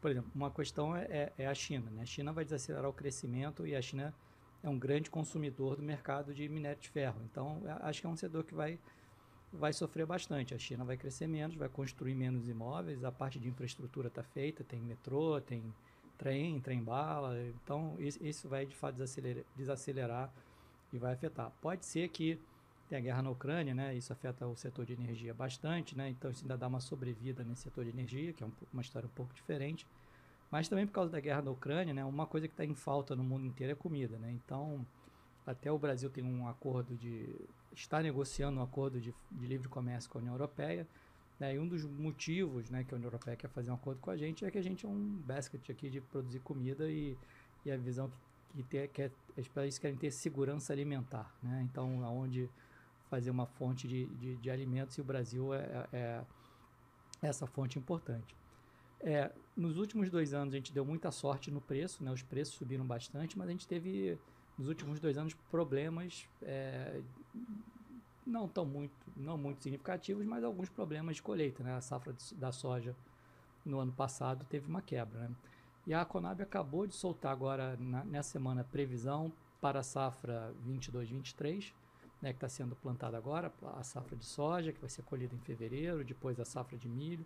[0.00, 1.90] Por exemplo, uma questão é, é, é, a China.
[1.90, 2.02] Né?
[2.02, 4.14] A China vai desacelerar o crescimento e a China
[4.62, 7.20] é um grande consumidor do mercado de minério de ferro.
[7.30, 8.78] Então, acho que é um setor que vai
[9.52, 10.54] vai sofrer bastante.
[10.54, 14.64] A China vai crescer menos, vai construir menos imóveis, a parte de infraestrutura está feita,
[14.64, 15.62] tem metrô, tem
[16.18, 20.32] trem, trem-bala, então isso vai de fato desacelerar, desacelerar
[20.92, 21.52] e vai afetar.
[21.60, 22.40] Pode ser que
[22.88, 23.94] tenha guerra na Ucrânia, né?
[23.94, 26.08] Isso afeta o setor de energia bastante, né?
[26.08, 29.06] Então isso ainda dá uma sobrevida nesse setor de energia, que é um, uma história
[29.06, 29.86] um pouco diferente.
[30.50, 32.04] Mas também por causa da guerra na Ucrânia, né?
[32.04, 34.30] Uma coisa que está em falta no mundo inteiro é comida, né?
[34.32, 34.86] Então
[35.46, 37.28] até o Brasil tem um acordo de
[37.80, 40.86] está negociando um acordo de, de livre comércio com a União Europeia.
[41.38, 44.10] Né, e um dos motivos né, que a União Europeia quer fazer um acordo com
[44.10, 47.16] a gente é que a gente é um basket aqui de produzir comida e,
[47.64, 48.18] e a visão que,
[48.54, 49.10] que, ter, que é,
[49.54, 51.30] países querem ter segurança alimentar.
[51.42, 51.66] Né?
[51.70, 52.48] Então, aonde
[53.10, 56.24] fazer uma fonte de, de, de alimentos e o Brasil é, é, é
[57.20, 58.34] essa fonte importante.
[59.00, 62.10] É, nos últimos dois anos a gente deu muita sorte no preço, né?
[62.10, 64.18] os preços subiram bastante, mas a gente teve
[64.58, 67.00] nos últimos dois anos problemas é,
[68.26, 71.74] não tão muito, não muito significativos, mas alguns problemas de colheita, né?
[71.74, 72.94] A safra da soja
[73.64, 75.36] no ano passado teve uma quebra, né?
[75.86, 81.72] E a Conab acabou de soltar agora, na, nessa semana, previsão para a safra 22-23,
[82.20, 85.38] né, que está sendo plantada agora, a safra de soja, que vai ser colhida em
[85.38, 87.24] fevereiro, depois a safra de milho,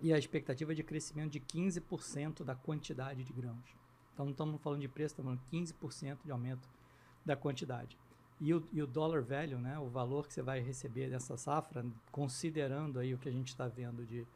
[0.00, 3.85] e a expectativa de crescimento de 15% da quantidade de grãos.
[4.16, 6.66] Então não estamos falando de preço, estamos falando de 15% de aumento
[7.22, 7.98] da quantidade.
[8.40, 11.84] E o, e o dollar value, né, o valor que você vai receber dessa safra,
[12.10, 14.26] considerando aí o que a gente está vendo de,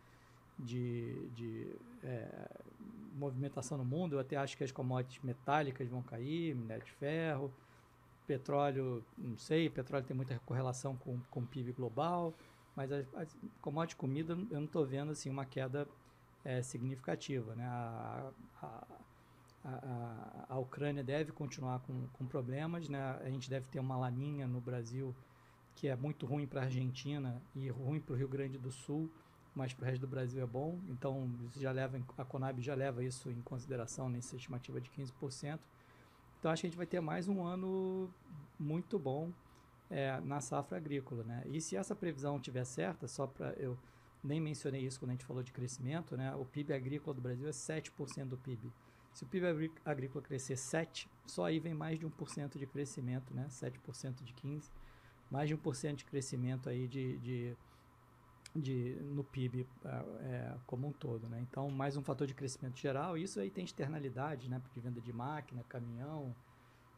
[0.58, 1.66] de, de
[2.04, 2.50] é,
[3.14, 7.50] movimentação no mundo, eu até acho que as commodities metálicas vão cair, minério de ferro,
[8.26, 12.34] petróleo, não sei, petróleo tem muita correlação com, com o PIB global,
[12.76, 15.88] mas as, as commodities comida eu não estou vendo assim, uma queda
[16.44, 17.54] é, significativa.
[17.54, 17.64] Né?
[17.64, 18.30] A,
[18.62, 18.86] a,
[19.64, 23.18] a, a, Ucrânia deve continuar com, com problemas, né?
[23.22, 25.14] a gente deve ter uma laninha no Brasil
[25.74, 29.10] que é muito ruim para a Argentina e ruim para o Rio Grande do Sul,
[29.54, 30.78] mas para o resto do Brasil é bom.
[30.88, 35.58] Então, já leva, a Conab já leva isso em consideração nessa estimativa de 15%.
[36.38, 38.10] Então, acho que a gente vai ter mais um ano
[38.58, 39.30] muito bom
[39.90, 41.24] é, na safra agrícola.
[41.24, 41.42] Né?
[41.46, 43.76] E se essa previsão estiver certa, só para eu
[44.22, 46.34] nem mencionei isso quando a gente falou de crescimento, né?
[46.34, 48.70] o PIB agrícola do Brasil é 7% do PIB.
[49.12, 53.46] Se o PIB agrícola crescer 7%, só aí vem mais de 1% de crescimento, né?
[53.48, 54.70] 7% de 15%,
[55.30, 57.56] mais de 1% de crescimento aí de, de,
[58.54, 61.40] de, no PIB é, é, como um todo, né?
[61.40, 63.16] Então, mais um fator de crescimento geral.
[63.16, 64.60] Isso aí tem externalidade, né?
[64.72, 66.34] De venda de máquina, caminhão,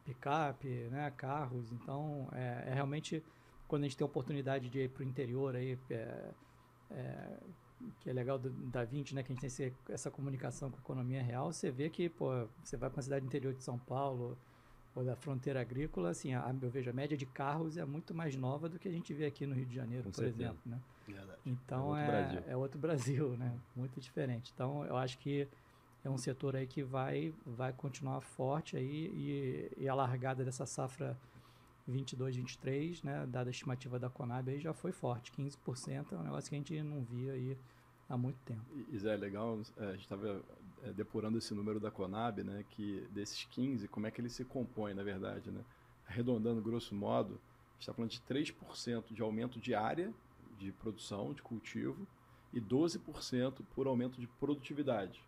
[0.05, 1.11] picape, né?
[1.17, 1.73] carros.
[1.73, 3.23] Então, é, é realmente
[3.73, 6.31] quando a gente tem a oportunidade de ir para o interior aí, é,
[6.91, 7.39] é,
[8.01, 10.77] que é legal do, da 20, né, que a gente tem esse, essa comunicação com
[10.77, 13.79] a economia real, você vê que, pô, você vai para uma cidade interior de São
[13.79, 14.37] Paulo
[14.95, 18.37] ou da fronteira agrícola, assim, a, eu vejo a média de carros é muito mais
[18.37, 20.43] nova do que a gente vê aqui no Rio de Janeiro, com por certeza.
[20.43, 20.81] exemplo, né?
[21.07, 21.39] Verdade.
[21.47, 23.59] Então é outro, é, é outro Brasil, né?
[23.75, 24.53] Muito diferente.
[24.55, 25.49] Então eu acho que
[26.05, 30.67] é um setor aí que vai vai continuar forte aí e, e a largada dessa
[30.67, 31.17] safra
[31.87, 35.33] 22, 23, né, dada a estimativa da Conab, aí já foi forte.
[35.33, 37.59] 15% é um negócio que a gente não via aí
[38.09, 38.63] há muito tempo.
[38.91, 40.43] E, Zé, legal, é, a gente estava
[40.83, 44.45] é, depurando esse número da Conab, né, que desses 15, como é que ele se
[44.45, 45.65] compõe, na verdade, né?
[46.07, 50.13] Arredondando grosso modo, a gente está falando de 3% de aumento de área
[50.59, 52.07] de produção, de cultivo,
[52.53, 55.21] e 12% por aumento de produtividade.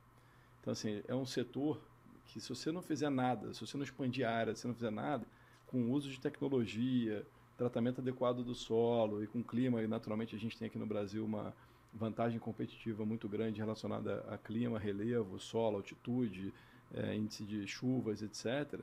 [0.61, 1.81] Então, assim, é um setor
[2.27, 4.75] que se você não fizer nada, se você não expandir a área, se você não
[4.75, 5.27] fizer nada,
[5.75, 7.27] com uso de tecnologia,
[7.59, 11.25] tratamento adequado do solo e com clima, e naturalmente a gente tem aqui no Brasil
[11.25, 11.53] uma
[11.93, 16.55] vantagem competitiva muito grande relacionada a clima, relevo, solo, altitude,
[16.95, 18.81] é, índice de chuvas, etc.,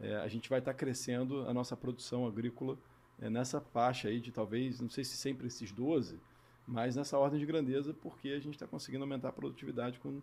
[0.00, 2.76] é, a gente vai estar tá crescendo a nossa produção agrícola
[3.20, 6.18] é, nessa faixa aí de talvez, não sei se sempre esses 12,
[6.66, 10.20] mas nessa ordem de grandeza, porque a gente está conseguindo aumentar a produtividade com,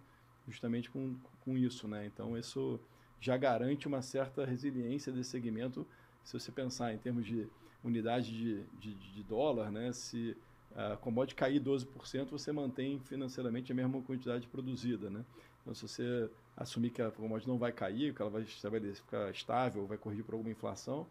[0.49, 1.15] justamente com,
[1.45, 1.88] com isso.
[1.88, 2.07] Né?
[2.07, 2.78] Então, isso
[3.22, 5.88] já garante uma certa resiliência desse segmento
[6.24, 7.47] se você pensar em termos de
[7.84, 10.36] unidade de, de, de dólar, né, se
[10.76, 15.09] a commodity cair 12%, você mantém financeiramente a mesma quantidade produzida.
[15.09, 15.26] Né?
[15.61, 19.86] Então, se você assumir que a commodity não vai cair, que ela vai ficar estável,
[19.88, 21.07] vai corrigir por alguma inflação,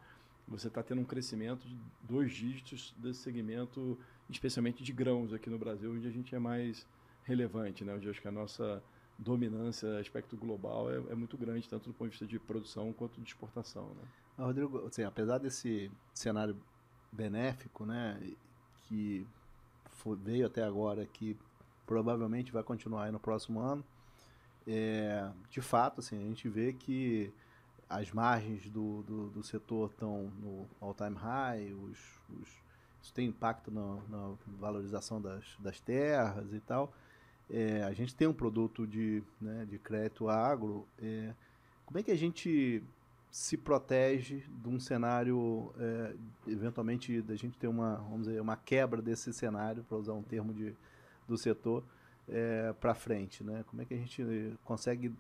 [0.46, 3.98] você está tendo um crescimento de dois dígitos desse segmento,
[4.30, 6.86] especialmente de grãos aqui no Brasil, onde a gente é mais
[7.24, 7.94] relevante, né?
[7.94, 8.82] onde acho que a nossa
[9.18, 13.20] dominância, aspecto global, é, é muito grande, tanto do ponto de vista de produção quanto
[13.20, 13.88] de exportação.
[13.88, 14.08] Né?
[14.44, 16.56] Rodrigo, assim, apesar desse cenário
[17.10, 18.20] benéfico, né,
[18.86, 19.26] que
[19.90, 21.36] foi, veio até agora, que
[21.86, 23.84] provavelmente vai continuar aí no próximo ano,
[24.66, 27.32] é, de fato, assim, a gente vê que
[27.88, 31.98] as margens do, do, do setor estão no all-time high, os,
[32.38, 32.48] os,
[33.00, 36.92] isso tem impacto na, na valorização das, das terras e tal.
[37.48, 40.86] É, a gente tem um produto de, né, de crédito agro.
[41.00, 41.32] É,
[41.86, 42.82] como é que a gente
[43.30, 46.14] se protege de um cenário, é,
[46.46, 50.52] eventualmente, da gente ter uma, vamos dizer, uma quebra desse cenário, para usar um termo
[50.52, 50.74] de,
[51.26, 51.84] do setor,
[52.28, 53.64] é, para frente, né?
[53.68, 54.24] Como é que a gente
[54.64, 55.14] consegue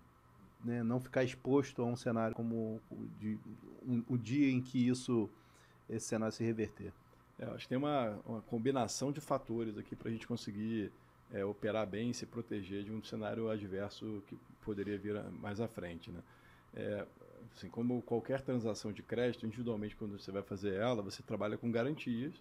[0.64, 2.80] né, não ficar exposto a um cenário como
[3.18, 3.38] de,
[3.86, 5.28] um, o dia em que isso,
[5.88, 6.92] esse cenário se reverter?
[7.38, 10.90] É, acho que tem uma, uma combinação de fatores aqui para a gente conseguir
[11.32, 15.68] é, operar bem e se proteger de um cenário adverso que poderia vir mais à
[15.68, 16.20] frente, né?
[16.74, 17.06] É,
[17.58, 21.70] assim, como qualquer transação de crédito, individualmente, quando você vai fazer ela, você trabalha com
[21.70, 22.34] garantias.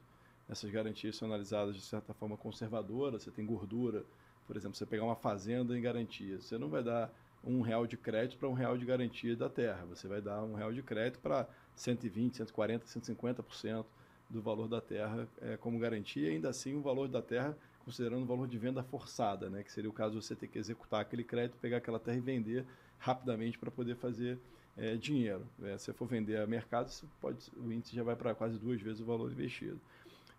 [0.48, 3.20] Essas garantias são analisadas de certa forma conservadora.
[3.20, 4.06] Você tem gordura,
[4.46, 7.12] por exemplo, você pegar uma fazenda em garantia, você não vai dar
[7.44, 9.86] um real de crédito para um real de garantia da terra.
[9.86, 13.86] Você vai dar um real de crédito para 120, 140, 150%
[14.30, 16.30] do valor da terra é, como garantia.
[16.30, 19.64] E ainda assim, o valor da terra considerando o valor de venda forçada, né?
[19.64, 22.20] que seria o caso de você ter que executar aquele crédito, pegar aquela terra e
[22.20, 22.66] vender
[23.00, 24.38] rapidamente para poder fazer
[24.78, 25.46] é, dinheiro.
[25.64, 28.80] É, se você for vender a mercado, pode, o índice já vai para quase duas
[28.80, 29.80] vezes o valor investido.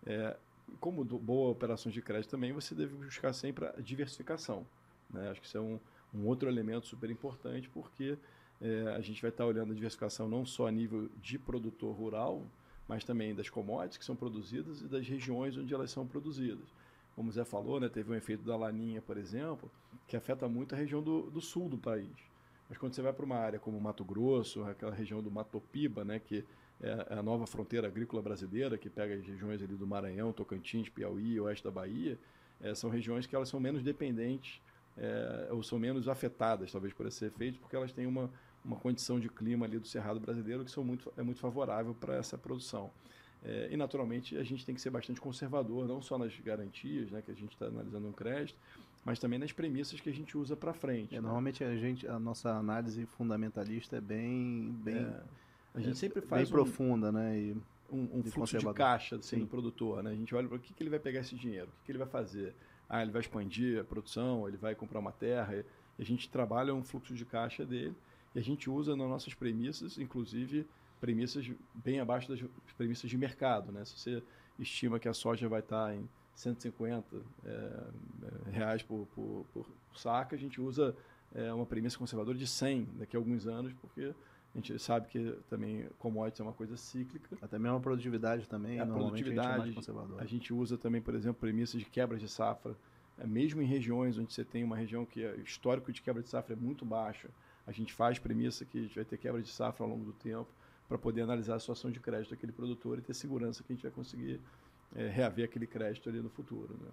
[0.05, 0.35] É,
[0.79, 4.65] como do, boa operações de crédito também, você deve buscar sempre a diversificação.
[5.09, 5.29] Né?
[5.29, 5.79] Acho que isso é um,
[6.13, 8.17] um outro elemento super importante, porque
[8.61, 12.45] é, a gente vai estar olhando a diversificação não só a nível de produtor rural,
[12.87, 16.65] mas também das commodities que são produzidas e das regiões onde elas são produzidas.
[17.15, 19.69] Como o Zé falou, né, teve um efeito da laninha, por exemplo,
[20.07, 22.28] que afeta muito a região do, do sul do país.
[22.69, 26.19] Mas quando você vai para uma área como Mato Grosso, aquela região do Matopiba, né,
[26.19, 26.45] que
[26.79, 30.87] é, é a nova fronteira agrícola brasileira, que pega as regiões ali do Maranhão, Tocantins,
[30.87, 32.17] Piauí, oeste da Bahia,
[32.61, 34.61] é, são regiões que elas são menos dependentes
[34.97, 38.29] é, ou são menos afetadas, talvez, por esse efeito, porque elas têm uma,
[38.63, 42.15] uma condição de clima ali do Cerrado brasileiro que são muito, é muito favorável para
[42.15, 42.91] essa produção.
[43.43, 47.21] É, e, naturalmente, a gente tem que ser bastante conservador, não só nas garantias, né,
[47.21, 48.57] que a gente está analisando um crédito,
[49.05, 51.15] mas também nas premissas que a gente usa para frente.
[51.15, 51.21] É, né?
[51.21, 55.21] Normalmente a gente, a nossa análise fundamentalista é bem, bem, é,
[55.73, 57.37] a gente sempre faz bem um, profunda, né?
[57.37, 57.57] E
[57.91, 60.11] um, um fluxo de caixa assim, do produtor, né?
[60.11, 61.91] A gente olha para o que, que ele vai pegar esse dinheiro, o que, que
[61.91, 62.53] ele vai fazer.
[62.87, 65.63] Ah, ele vai expandir a produção, ele vai comprar uma terra.
[65.97, 67.95] A gente trabalha um fluxo de caixa dele
[68.33, 70.65] e a gente usa nas nossas premissas, inclusive
[70.99, 72.43] premissas bem abaixo das
[72.77, 73.85] premissas de mercado, né?
[73.85, 74.23] Se você
[74.57, 76.07] estima que a soja vai estar em
[76.39, 80.95] 150 é, é, reais por, por, por, saca, a gente usa
[81.35, 84.13] é, uma premissa conservadora de 100 daqui a alguns anos, porque
[84.55, 87.37] a gente sabe que também commodities é uma coisa cíclica.
[87.41, 91.13] Até mesmo a produtividade também, a produtividade, a gente, é a gente usa também, por
[91.13, 92.73] exemplo, premissas de quebra de safra,
[93.17, 96.29] é, mesmo em regiões onde você tem uma região que é histórico de quebra de
[96.29, 97.27] safra é muito baixo,
[97.67, 100.13] a gente faz premissa que a gente vai ter quebra de safra ao longo do
[100.13, 100.47] tempo
[100.87, 103.83] para poder analisar a situação de crédito daquele produtor e ter segurança que a gente
[103.83, 104.39] vai conseguir
[104.95, 106.75] é, reaver aquele crédito ali no futuro.
[106.79, 106.89] Né?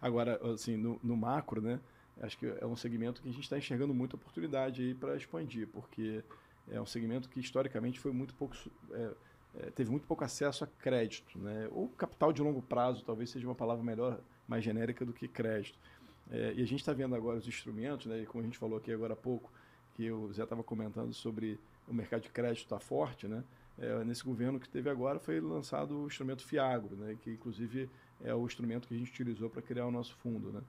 [0.00, 1.80] Agora, assim, no, no, macro, né,
[2.20, 5.68] acho que é um segmento que a gente está enxergando muita oportunidade aí para expandir,
[5.68, 6.22] porque
[6.70, 8.56] é um segmento que historicamente foi muito pouco
[8.92, 9.14] é,
[9.58, 11.68] é, teve muito pouco acesso a crédito, né?
[11.72, 15.78] Ou capital de longo prazo, talvez seja uma palavra melhor, mais genérica do que crédito.
[16.30, 18.24] É, e a gente está vendo agora os instrumentos, né?
[18.26, 19.50] Como a gente falou aqui agora há pouco,
[19.94, 23.42] que o Zé estava comentando sobre o mercado de crédito está forte, né?
[23.78, 27.16] É, nesse governo que teve agora foi lançado o instrumento Fiagro, né?
[27.20, 27.90] Que inclusive
[28.22, 30.62] é o instrumento que a gente utilizou para criar o nosso fundo, né?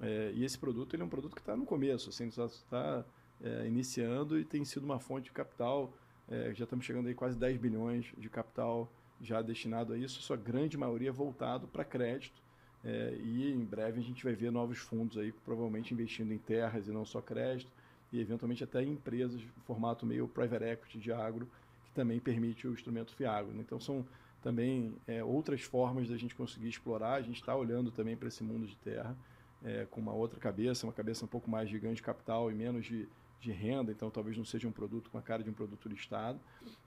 [0.00, 3.04] É, e esse produto ele é um produto que está no começo, assim, está
[3.42, 5.92] é, iniciando e tem sido uma fonte de capital.
[6.28, 8.90] É, já estamos chegando aí quase 10 bilhões de capital
[9.20, 12.40] já destinado a isso, sua grande maioria voltado para crédito.
[12.84, 16.88] É, e em breve a gente vai ver novos fundos aí, provavelmente investindo em terras
[16.88, 17.70] e não só crédito,
[18.12, 21.48] e eventualmente até em empresas formato meio private equity de agro,
[21.92, 23.52] que também permite o instrumento Fiagro.
[23.60, 24.04] Então são
[24.42, 27.14] também é, outras formas da gente conseguir explorar.
[27.14, 29.16] A gente está olhando também para esse mundo de terra
[29.62, 32.54] é, com uma outra cabeça, uma cabeça um pouco mais de ganho de capital e
[32.54, 33.08] menos de
[33.42, 36.38] de renda, então talvez não seja um produto com a cara de um produto listado,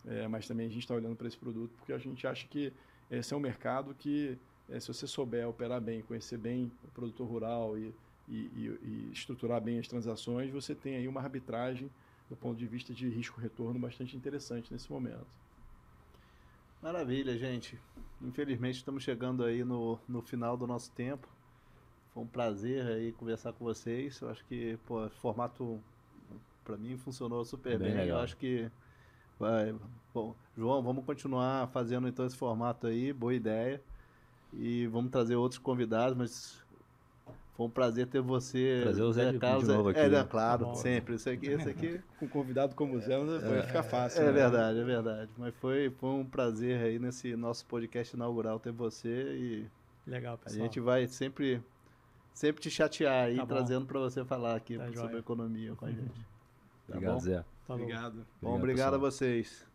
[0.06, 2.72] é, mas também a gente está olhando para esse produto porque a gente acha que
[3.12, 4.38] esse é um mercado que,
[4.70, 7.94] é, se você souber operar bem, conhecer bem o produtor rural e,
[8.30, 11.92] e, e, e, estruturar bem as transações, você tem aí uma arbitragem
[12.30, 15.28] do ponto de vista de risco-retorno bastante interessante nesse momento.
[16.82, 17.80] Maravilha, gente.
[18.22, 21.28] Infelizmente estamos chegando aí no, no final do nosso tempo.
[22.14, 24.20] Foi um prazer aí conversar com vocês.
[24.22, 25.82] Eu acho que, pô, formato
[26.64, 27.94] para mim funcionou super bem.
[27.94, 28.08] bem.
[28.08, 28.70] Eu acho que
[29.40, 29.76] vai.
[30.14, 33.82] Bom, João, vamos continuar fazendo então esse formato aí, boa ideia.
[34.54, 36.65] E vamos trazer outros convidados, mas
[37.56, 38.82] foi um prazer ter você.
[38.84, 39.66] Trazer o Zé, Zé Carlos.
[39.66, 40.28] De novo aqui, é, né?
[40.30, 41.16] claro, tá sempre.
[41.16, 42.02] Isso aqui, isso aqui.
[42.20, 44.24] Com um convidado como o Zé, vai ficar fácil.
[44.24, 44.32] É né?
[44.34, 45.32] verdade, é verdade.
[45.38, 49.66] Mas foi, foi um prazer aí nesse nosso podcast inaugural ter você e.
[50.06, 50.62] Legal, pessoal.
[50.62, 51.64] A gente vai sempre,
[52.34, 55.18] sempre te chatear aí, tá trazendo para você falar aqui tá sobre joia.
[55.18, 56.26] economia com a gente.
[56.88, 57.20] Tá obrigado, bom?
[57.22, 57.46] Zé.
[57.66, 58.14] Tá obrigado.
[58.42, 59.66] Bom, obrigado, obrigado a vocês.